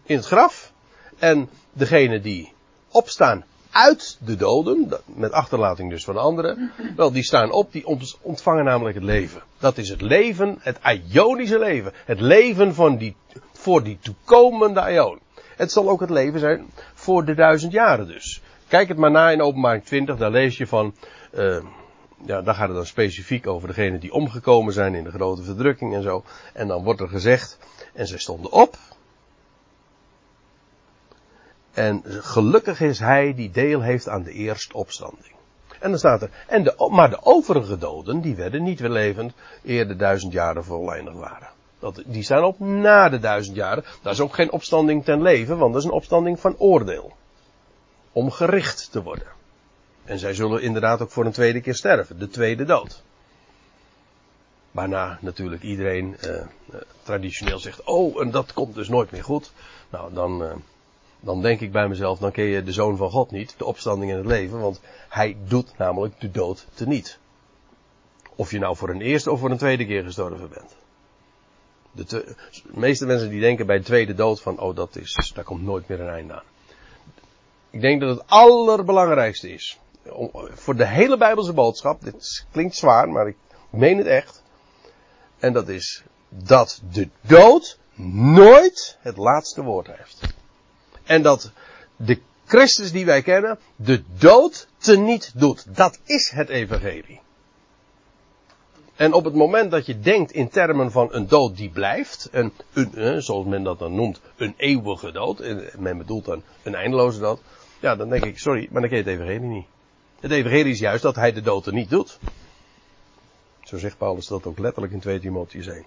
[0.04, 0.72] in het graf.
[1.20, 2.54] En degene die
[2.92, 7.86] opstaan uit de doden, met achterlating dus van anderen, wel, die staan op, die
[8.22, 9.42] ontvangen namelijk het leven.
[9.60, 10.80] Dat is het leven, het
[11.12, 11.94] ionische leven.
[12.06, 13.16] Het leven van die,
[13.54, 15.20] voor die toekomende ion.
[15.56, 18.42] Het zal ook het leven zijn voor de duizend jaren dus.
[18.68, 20.96] Kijk het maar na in openbaring 20, daar lees je van,
[21.34, 21.58] uh,
[22.26, 25.96] ja, daar gaat het dan specifiek over degenen die omgekomen zijn in de grote verdrukking
[25.96, 26.24] en zo.
[26.54, 27.58] En dan wordt er gezegd,
[27.94, 28.78] en zij stonden op,
[31.78, 35.36] en gelukkig is hij die deel heeft aan de eerste opstanding.
[35.80, 39.34] En dan staat er, en de, maar de overige doden, die werden niet weer levend
[39.64, 41.48] eer de duizend jaren voleindig waren.
[41.80, 43.84] Dat, die staan op na de duizend jaren.
[44.02, 47.14] Dat is ook geen opstanding ten leven, want dat is een opstanding van oordeel.
[48.12, 49.28] om gericht te worden.
[50.04, 53.04] En zij zullen inderdaad ook voor een tweede keer sterven, de tweede dood.
[54.72, 56.42] Waarna natuurlijk iedereen uh,
[57.04, 59.52] traditioneel zegt, oh, en dat komt dus nooit meer goed.
[59.90, 60.52] Nou, dan, uh,
[61.28, 64.12] dan denk ik bij mezelf, dan ken je de Zoon van God niet, de opstanding
[64.12, 67.20] in het leven, want hij doet namelijk de dood teniet.
[68.36, 70.76] Of je nou voor een eerste of voor een tweede keer gestorven bent.
[71.92, 75.32] De, te, de meeste mensen die denken bij de tweede dood van, oh dat is,
[75.36, 76.44] daar komt nooit meer een einde aan.
[77.70, 79.80] Ik denk dat het allerbelangrijkste is,
[80.54, 83.38] voor de hele Bijbelse boodschap, dit klinkt zwaar, maar ik
[83.70, 84.44] meen het echt.
[85.40, 87.80] En dat is dat de dood
[88.24, 90.27] nooit het laatste woord heeft.
[91.08, 91.52] En dat
[91.96, 95.76] de Christus die wij kennen de dood teniet doet.
[95.76, 97.20] Dat is het evangelie.
[98.96, 102.52] En op het moment dat je denkt in termen van een dood die blijft, een,
[102.74, 107.20] een, zoals men dat dan noemt, een eeuwige dood, en men bedoelt dan een eindeloze
[107.20, 107.40] dood,
[107.80, 109.66] ja, dan denk ik, sorry, maar dan ken je het evangelie niet.
[110.20, 112.20] Het evangelie is juist dat hij de dood er niet doet.
[113.64, 115.86] Zo zegt Paulus dat ook letterlijk in 2 Timotheus 1.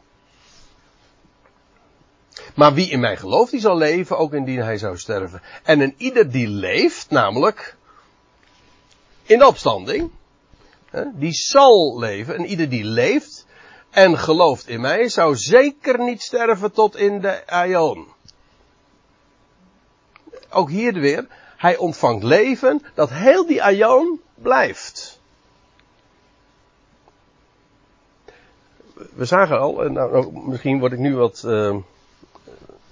[2.54, 5.42] Maar wie in mij gelooft, die zal leven, ook indien hij zou sterven.
[5.62, 7.76] En een ieder die leeft, namelijk
[9.22, 10.10] in de opstanding,
[11.12, 12.36] die zal leven.
[12.36, 13.46] En ieder die leeft
[13.90, 18.06] en gelooft in mij, zou zeker niet sterven tot in de aion.
[20.50, 25.20] Ook hier weer, hij ontvangt leven dat heel die aion blijft.
[29.14, 31.76] We zagen al, nou, nou, misschien word ik nu wat, uh,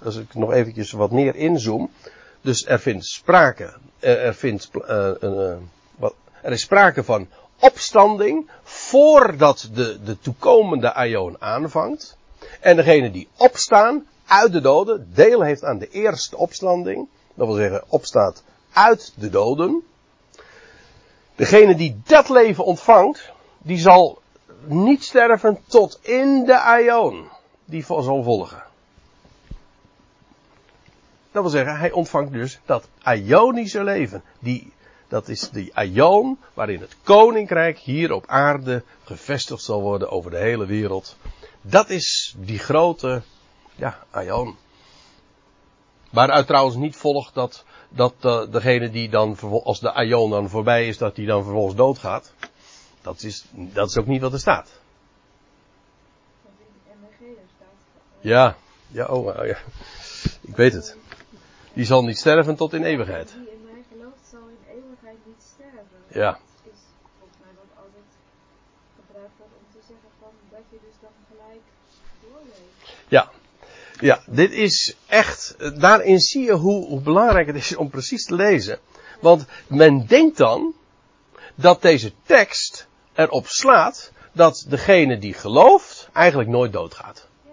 [0.03, 1.91] als ik nog eventjes wat meer inzoom.
[2.41, 5.11] Dus er vindt sprake, er, vindt, uh,
[5.95, 7.27] wat, er is sprake van
[7.59, 12.17] opstanding voordat de, de toekomende aion aanvangt.
[12.59, 17.07] En degene die opstaan uit de doden, deel heeft aan de eerste opstanding.
[17.33, 19.83] Dat wil zeggen, opstaat uit de doden.
[21.35, 24.21] Degene die dat leven ontvangt, die zal
[24.65, 27.27] niet sterven tot in de aion.
[27.65, 28.63] Die zal volgen.
[31.31, 34.23] Dat wil zeggen, hij ontvangt dus dat Ionische leven.
[34.39, 34.73] Die
[35.09, 40.37] dat is die aion waarin het koninkrijk hier op aarde gevestigd zal worden over de
[40.37, 41.17] hele wereld.
[41.61, 43.21] Dat is die grote,
[43.75, 44.57] ja, aion.
[46.09, 50.87] Waaruit trouwens niet volgt dat, dat uh, degene die dan, als de aion dan voorbij
[50.87, 52.33] is, dat die dan vervolgens doodgaat.
[53.01, 54.79] Dat is, dat is ook niet wat er staat.
[58.19, 58.55] Ja,
[58.87, 59.57] ja, oh ja.
[60.41, 60.97] Ik weet het.
[61.79, 63.35] Die zal niet sterven tot in eeuwigheid.
[66.07, 66.39] Ja.
[66.63, 66.79] is
[67.17, 68.03] volgens mij wat altijd
[69.05, 71.61] gebruikt wordt om te zeggen van dat je dus dan gelijk
[72.21, 73.07] doorleeft.
[73.07, 73.31] Ja.
[73.99, 78.35] Ja, dit is echt, daarin zie je hoe, hoe belangrijk het is om precies te
[78.35, 78.79] lezen.
[79.21, 80.73] Want men denkt dan
[81.55, 87.27] dat deze tekst erop slaat dat degene die gelooft eigenlijk nooit doodgaat.
[87.45, 87.51] Ja.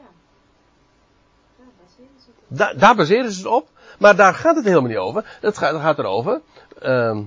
[1.58, 2.56] Daar baseren ze het op.
[2.56, 3.74] Da daar baseren ze het op.
[3.98, 5.38] Maar daar gaat het helemaal niet over.
[5.40, 6.40] Het gaat, het gaat erover.
[6.82, 7.18] Uh,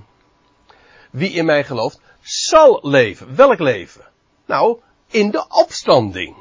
[1.10, 3.36] wie in mij gelooft, zal leven.
[3.36, 4.04] Welk leven?
[4.46, 6.36] Nou, in de opstanding.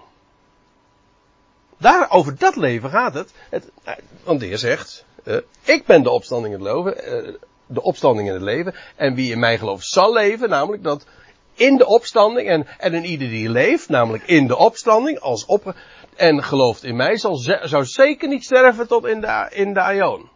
[1.78, 3.32] Daar, over dat leven gaat het.
[3.50, 7.34] het eh, want de Heer zegt, uh, ik ben de opstanding in het leven, uh,
[7.66, 8.76] de opstanding in het leven.
[8.96, 11.06] En wie in mij gelooft zal leven, namelijk dat
[11.54, 15.76] in de opstanding en, en in ieder die leeft, namelijk in de opstanding, als op,
[16.20, 20.30] en gelooft in mij, zal, zou zeker niet sterven tot in de, in de aion.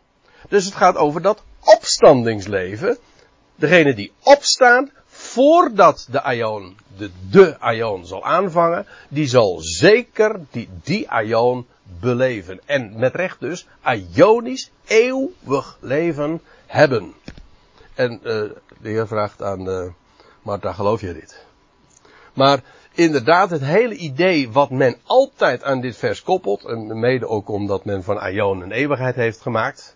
[0.49, 2.97] Dus het gaat over dat opstandingsleven
[3.55, 10.69] degene die opstaan voordat de aion, de, de aion zal aanvangen, die zal zeker die,
[10.83, 11.67] die aion
[11.99, 12.59] beleven.
[12.65, 17.13] En met recht dus, aionisch, eeuwig leven hebben.
[17.93, 18.21] En uh,
[18.81, 19.85] de heer vraagt aan uh,
[20.41, 21.45] Martha, geloof je dit?
[22.33, 27.49] Maar inderdaad, het hele idee wat men altijd aan dit vers koppelt, en mede ook
[27.49, 29.95] omdat men van aion een eeuwigheid heeft gemaakt,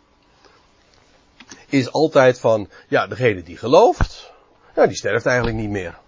[1.70, 4.34] is altijd van, ja, degene die gelooft,
[4.76, 6.00] ja, die sterft eigenlijk niet meer.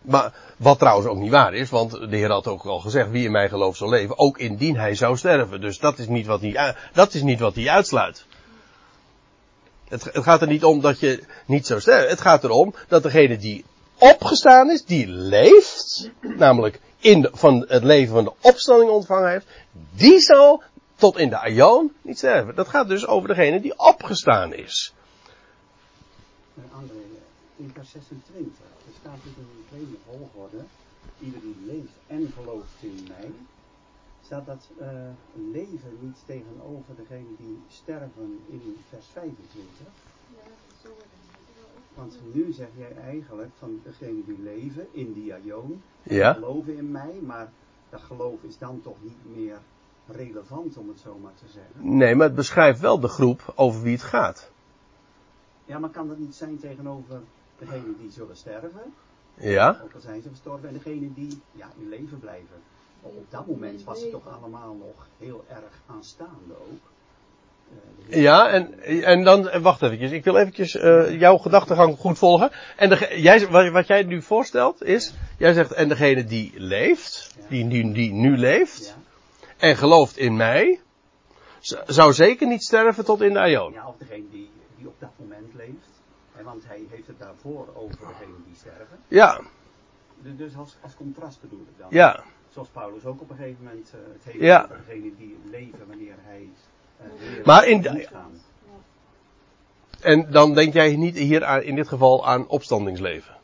[0.00, 3.24] Maar wat trouwens ook niet waar is, want de Heer had ook al gezegd, wie
[3.24, 5.60] in mij gelooft zal leven, ook indien hij zou sterven.
[5.60, 8.26] Dus dat is niet wat hij, dat is niet wat hij uitsluit.
[9.88, 12.08] Het, het gaat er niet om dat je niet zou sterven.
[12.08, 13.64] Het gaat erom dat degene die
[14.12, 19.46] opgestaan is, die leeft, namelijk in de, van het leven van de opstanding ontvangen heeft,
[19.94, 20.62] die zal
[20.94, 22.54] tot in de aion niet sterven.
[22.54, 24.94] Dat gaat dus over degene die opgestaan is.
[26.70, 26.94] André,
[27.56, 28.52] in vers 26,
[28.86, 30.64] er staat dit in een tweede volgorde.
[31.20, 33.30] Ieder die leeft en gelooft in mij,
[34.24, 34.88] Staat dat eh,
[35.52, 39.86] leven niet tegenover degene die sterven in vers 25?
[41.94, 46.32] Want nu zeg jij eigenlijk van degene die leven in die aion, Ja.
[46.32, 47.52] geloven in mij, maar
[47.90, 49.58] dat geloof is dan toch niet meer
[50.06, 51.96] relevant om het zo maar te zeggen.
[51.96, 54.50] Nee, maar het beschrijft wel de groep over wie het gaat.
[55.64, 57.20] Ja, maar kan dat niet zijn tegenover
[57.58, 58.92] degene die zullen sterven,
[59.34, 59.80] Ja?
[59.84, 62.56] ook al zijn ze gestorven, en degene die ja, in leven blijven?
[63.02, 66.92] Op dat moment was het toch allemaal nog heel erg aanstaande ook.
[68.08, 72.50] Ja, en, en dan, eh, wacht eventjes, ik wil eventjes eh, jouw gedachtegang goed volgen.
[72.76, 77.34] En de, jij, wat, wat jij nu voorstelt is, jij zegt, en degene die leeft,
[77.48, 78.94] die, die, die nu leeft, Ja,
[79.56, 80.80] en gelooft in mij,
[81.86, 83.72] zou zeker niet sterven tot in de aion.
[83.72, 85.88] ja, of degene die, die op dat moment leeft.
[86.32, 88.98] Hè, want hij heeft het daarvoor over degene die sterven.
[89.08, 89.40] Ja,
[90.22, 91.86] Dus, dus als, als contrast bedoel ik dan.
[91.90, 94.62] ja, Zoals Paulus ook op een gegeven moment eh, het heeft Ja.
[94.62, 96.48] over degene die leven wanneer hij
[97.44, 98.06] Maar in-
[100.00, 103.34] en dan denk jij niet hier aan, in dit geval aan opstandingsleven.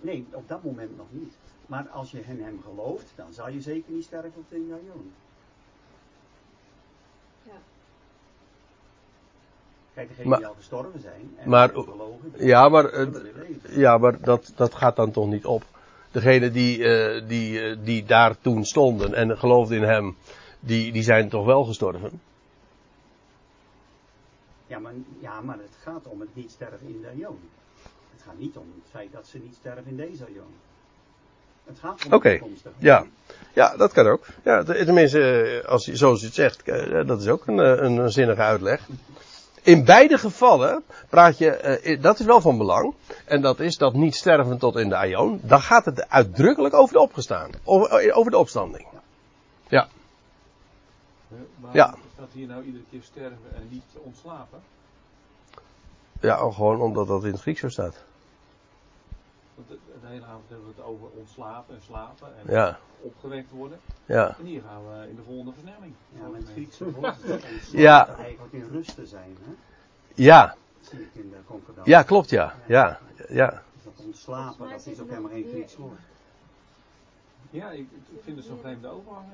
[0.00, 1.34] Nee, op dat moment nog niet.
[1.66, 4.66] Maar als je in hem gelooft, dan zal je zeker niet sterven op de.
[7.42, 7.52] Ja.
[9.94, 13.06] Kijk, degenen Maar- die al gestorven zijn en maar- die Ja, maar, eh,
[13.70, 15.64] ja, maar dat, dat gaat dan toch niet op.
[16.10, 20.16] Degenen die, eh, die, eh, die daar toen stonden en geloofden in hem,
[20.60, 22.20] die, die zijn toch wel gestorven?
[24.74, 27.38] Ja, maar, ja, maar het gaat om het niet sterven in de Aion.
[28.14, 30.54] Het gaat niet om het feit dat ze niet sterven in deze Aion.
[31.64, 32.74] Het gaat om de toekomstige.
[32.78, 33.04] Ja,
[33.52, 34.26] ja, dat kan ook.
[34.44, 37.82] Ja, tenminste, eh, als, je- zoals je het zegt, eh, dat is ook een, eh,
[37.84, 38.88] een, een zinnige uitleg.
[39.62, 42.94] In beide gevallen praat je, eh, dat is wel van belang,
[43.24, 46.94] en dat is dat niet sterven tot in de aion, dan gaat het uitdrukkelijk over
[46.94, 48.86] de opgestaan, over, over de opstanding.
[49.68, 49.88] Ja,
[51.72, 51.94] Ja.
[52.14, 54.60] Staat hier nou iedere keer sterven en niet ontslapen?
[56.20, 58.04] ja gewoon omdat dat in het Grieks zo staat.
[59.54, 63.50] Want de, de hele avond hebben we het over ontslapen en slapen en Ja, opgewekt
[63.50, 63.80] worden.
[64.06, 64.36] ja.
[64.38, 65.94] En hier gaan we in de volgende versnelling.
[66.20, 66.86] Ja, met het Griekse
[67.86, 68.08] Ja.
[68.16, 69.36] eigenlijk in rust te zijn.
[69.44, 69.52] Hè?
[70.14, 71.86] Ja, Dat zie ik in de concordant.
[71.86, 72.54] ja, klopt ja.
[72.66, 73.62] Ja, ja.
[73.74, 75.98] Dus dat ontslapen, dat is ook helemaal geen Grieks woord.
[77.54, 79.24] Ja, ik, ik vind het zo'n vreemde overgang.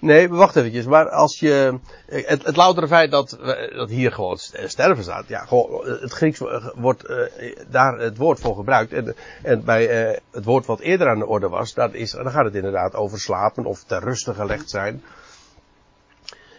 [0.00, 0.86] Nee, wacht eventjes.
[0.86, 5.02] Maar als je, eh, het, het loutere feit dat, we- dat hier gewoon st- sterven
[5.02, 5.28] staat.
[5.28, 6.40] Ja, gewoon, eh, het Grieks
[6.74, 8.92] wordt eh, daar het woord voor gebruikt.
[8.92, 12.30] En, en bij eh, het woord wat eerder aan de orde was, dat is, dan
[12.30, 15.02] gaat het inderdaad over slapen of ter ruste gelegd zijn.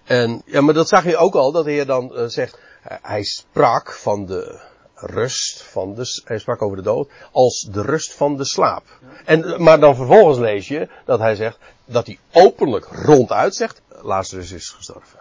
[0.04, 2.60] En, ja, maar dat zag je ook al, dat de Heer dan eh, zegt,
[3.02, 4.60] hij sprak van de
[5.02, 8.84] rust van de, hij sprak over de dood, als de rust van de slaap.
[9.26, 14.52] En, maar dan vervolgens lees je dat hij zegt, dat hij openlijk ronduit zegt, Lazarus
[14.52, 15.20] is gestorven.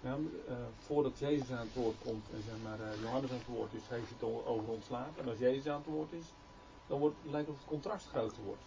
[0.00, 0.16] Ja,
[0.48, 0.54] eh,
[0.86, 3.80] voordat Jezus aan het woord komt en zeg maar eh, Johannes aan het woord is,
[3.88, 5.22] heeft hij het over ontslapen.
[5.22, 6.26] En als Jezus aan het woord is,
[6.86, 8.62] dan wordt, lijkt het of het contrast groter wordt.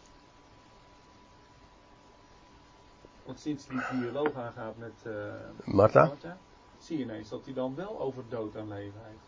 [3.25, 5.13] Want sinds die dialoog aangaat met eh
[5.63, 6.05] Martha?
[6.05, 6.37] Martha,
[6.79, 9.27] zie je ineens dat hij dan wel over dood en leven heeft.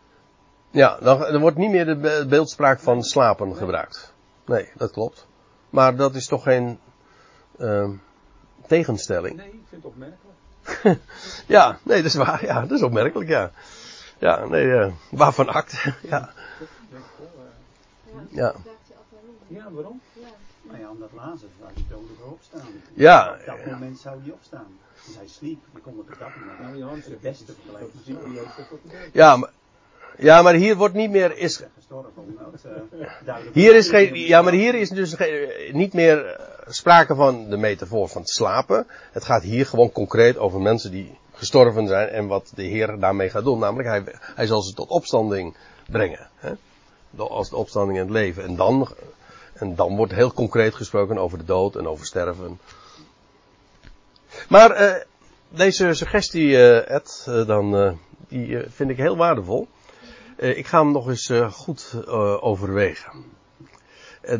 [0.70, 4.14] Ja, dan, er wordt niet meer de be- beeldspraak van slapen gebruikt.
[4.46, 5.26] Nee, dat klopt.
[5.70, 6.78] Maar dat is toch geen
[7.58, 7.90] ehm,
[8.66, 9.36] tegenstelling.
[9.36, 10.28] Nee, ik vind het opmerkelijk.
[11.46, 12.44] Ja, nee, dat is waar.
[12.44, 13.50] Ja, dat is opmerkelijk, ja.
[14.18, 15.84] Ja, nee, eh, waarvan act?
[16.02, 16.30] ja,
[18.28, 18.54] ja.
[19.46, 20.00] Je ja, waarom?
[20.12, 20.26] Ja.
[20.62, 22.66] Nou ja, omdat Lazarus waar die dode voor opstaan.
[22.94, 24.78] Ja, Op dat moment zou hij opstaan.
[25.06, 26.78] Dus hij sliep, die kon het op dat Nou, moment.
[26.78, 29.12] Johannes De zegt beste vergelijking.
[29.12, 29.50] Ja, maar,
[30.18, 31.62] ja, maar hier wordt niet meer, is,
[33.52, 35.16] hier is geen, ja, maar hier is dus
[35.72, 38.86] niet meer eh, sprake van de metafoor van het slapen.
[39.12, 43.30] Het gaat hier gewoon concreet over mensen die gestorven zijn en wat de Heer daarmee
[43.30, 43.58] gaat doen.
[43.58, 44.04] Namelijk, hij,
[44.34, 45.56] hij zal ze tot opstanding
[45.90, 46.28] brengen.
[46.36, 46.52] Hè?
[47.16, 48.44] Als de opstanding in het leven.
[48.44, 48.88] En dan,
[49.52, 52.58] en dan wordt heel concreet gesproken over de dood en over sterven.
[54.48, 54.94] Maar eh,
[55.50, 57.92] deze suggestie, eh, Ed, eh, dan, eh,
[58.28, 59.68] die vind ik heel waardevol.
[60.40, 63.12] Eh, ik ga hem nog eens eh, goed eh, overwegen.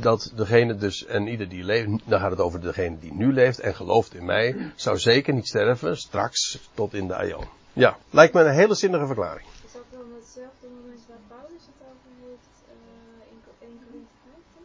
[0.00, 3.60] Dat degene dus, en ieder die leeft, dan gaat het over degene die nu leeft
[3.60, 7.44] en gelooft in mij, zou zeker niet sterven straks tot in de aion.
[7.72, 9.46] Ja, lijkt me een hele zinnige verklaring.
[9.64, 13.38] Is dat dan hetzelfde moment waar Paulus het over heeft eh, in
[13.68, 14.16] 1 Corinthië
[14.52, 14.64] 15?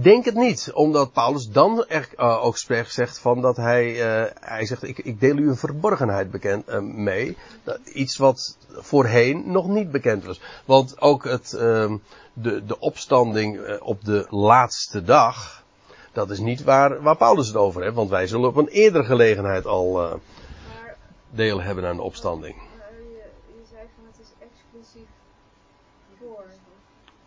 [0.00, 4.32] Denk het niet, omdat Paulus dan er, eh, ook spreekt, zegt van dat hij, eh,
[4.40, 7.36] hij zegt, ik, ik deel u een verborgenheid bekend, eh, mee.
[7.64, 10.40] Dat, iets wat voorheen nog niet bekend was.
[10.64, 11.96] Want ook het, ehm,
[12.32, 15.64] de, de opstanding op de laatste dag
[16.12, 19.04] dat is niet waar, waar Paulus het over heeft, want wij zullen op een eerdere
[19.04, 20.20] gelegenheid al
[21.30, 22.56] deel hebben aan de opstanding.
[22.56, 25.08] maar je, je zei van het is exclusief
[26.18, 26.44] voor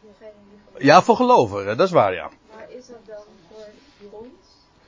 [0.02, 0.71] degene die geloven.
[0.82, 2.30] Ja, voor gelovigen, dat is waar, ja.
[2.56, 4.30] Maar is dat dan voor ons,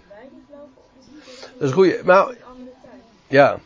[0.10, 2.04] wij die geloven, of Dat is een goeie.
[2.04, 2.36] Nou?
[3.28, 3.60] Ja,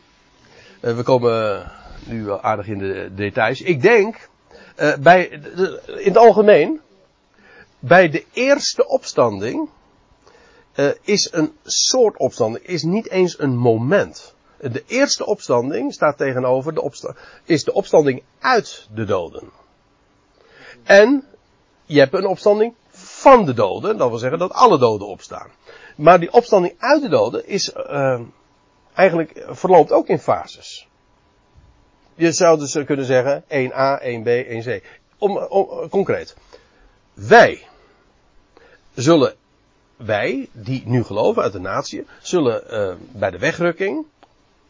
[0.80, 1.70] Eh, we komen
[2.04, 3.60] nu wel aardig in de details.
[3.60, 4.28] Ik denk,
[4.76, 6.80] eh, bij, de- in het algemeen,
[7.78, 9.68] bij de eerste opstanding
[10.72, 14.34] eh, is een soort opstanding, is niet eens een moment.
[14.60, 17.14] De eerste opstanding staat tegenover de opsta
[17.44, 19.50] is de opstanding uit de doden.
[20.84, 21.24] En
[21.88, 25.50] je hebt een opstanding van de doden, dat wil zeggen dat alle doden opstaan.
[25.96, 28.20] Maar die opstanding uit de doden is eh,
[28.94, 30.88] eigenlijk verloopt ook in fases.
[32.14, 34.84] Je zou dus kunnen zeggen 1a, 1b, 1c.
[35.18, 36.36] Om, om, concreet.
[37.14, 37.66] Wij
[38.94, 39.34] zullen,
[39.96, 44.06] wij die nu geloven uit de natie, zullen eh, bij de wegrukking,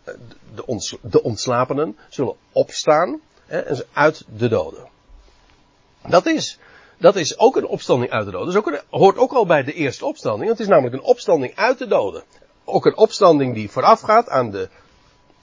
[0.04, 0.14] eh,
[0.54, 3.62] de, ons, de ontslapenen, zullen opstaan hè,
[3.92, 4.86] uit de doden.
[6.06, 6.58] Dat is,
[6.98, 8.46] dat is ook een opstanding uit de doden.
[8.52, 10.50] Dat is ook een, hoort ook al bij de eerste opstanding.
[10.50, 12.22] Het is namelijk een opstanding uit de doden.
[12.64, 14.68] Ook een opstanding die voorafgaat aan de,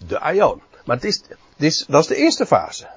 [0.08, 0.62] de Aion.
[0.86, 2.88] Maar het is, het is, dat is de eerste fase.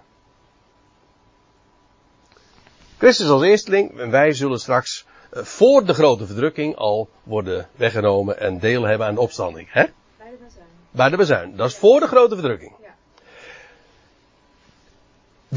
[2.98, 8.40] Christus als eersteling en wij zullen straks eh, voor de grote verdrukking al worden weggenomen
[8.40, 9.68] en deel hebben aan de opstanding.
[9.72, 9.84] Hè?
[10.18, 10.66] Bij de bazuin.
[10.90, 11.56] Bij de bezuin.
[11.56, 12.72] Dat is voor de grote verdrukking.
[12.82, 12.87] Ja.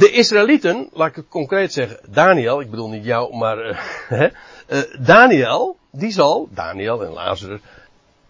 [0.01, 3.57] De Israëlieten, laat ik het concreet zeggen, Daniel, ik bedoel niet jou, maar
[4.09, 7.59] eh, Daniel, die zal, Daniel en Lazarus,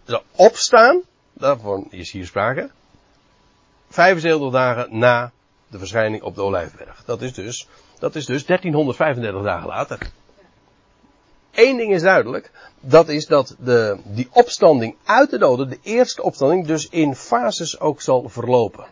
[0.03, 1.01] zal opstaan,
[1.33, 2.69] daarvan is hier sprake,
[3.89, 5.31] 75 dagen na
[5.67, 7.03] de verschijning op de Olijfberg.
[7.05, 7.67] Dat is dus,
[7.99, 10.11] dat is dus 1335 dagen later.
[11.51, 16.23] Eén ding is duidelijk, dat is dat de, die opstanding uit de doden, de eerste
[16.23, 18.85] opstanding, dus in fases ook zal verlopen.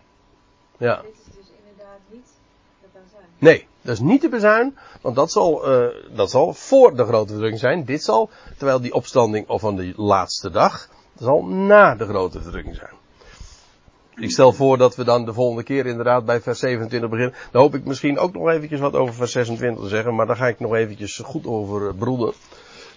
[0.77, 1.01] Ja.
[1.01, 2.27] Dit is dus inderdaad niet
[2.81, 3.28] de bazuin.
[3.39, 7.27] Nee, dat is niet de bezuin, want dat zal, eh, dat zal voor de grote
[7.27, 7.85] verdrukking zijn.
[7.85, 12.75] Dit zal, terwijl die opstanding of van de laatste dag, zal na de grote verdrukking
[12.75, 12.97] zijn.
[14.15, 17.35] Ik stel voor dat we dan de volgende keer inderdaad bij vers 27 beginnen.
[17.51, 20.35] Dan hoop ik misschien ook nog eventjes wat over vers 26 te zeggen, maar daar
[20.35, 22.33] ga ik nog eventjes goed over eh, broeden.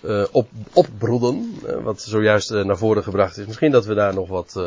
[0.02, 3.46] eh, op, opbroeden, wat zojuist naar voren gebracht is.
[3.46, 4.60] Misschien dat we daar nog wat,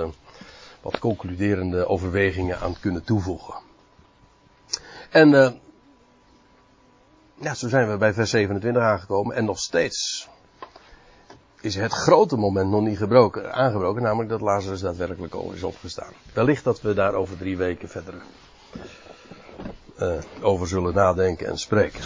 [0.82, 3.55] wat concluderende overwegingen aan kunnen toevoegen.
[5.09, 5.59] En
[7.39, 9.36] ja, zo zijn we bij vers 27 aangekomen.
[9.36, 10.29] En nog steeds
[11.61, 14.01] is het grote moment nog niet gebroken, aangebroken.
[14.01, 16.13] Namelijk dat Lazarus daadwerkelijk al is opgestaan.
[16.33, 18.13] Wellicht dat we daar over drie weken verder
[19.97, 22.01] eh, over zullen nadenken en spreken.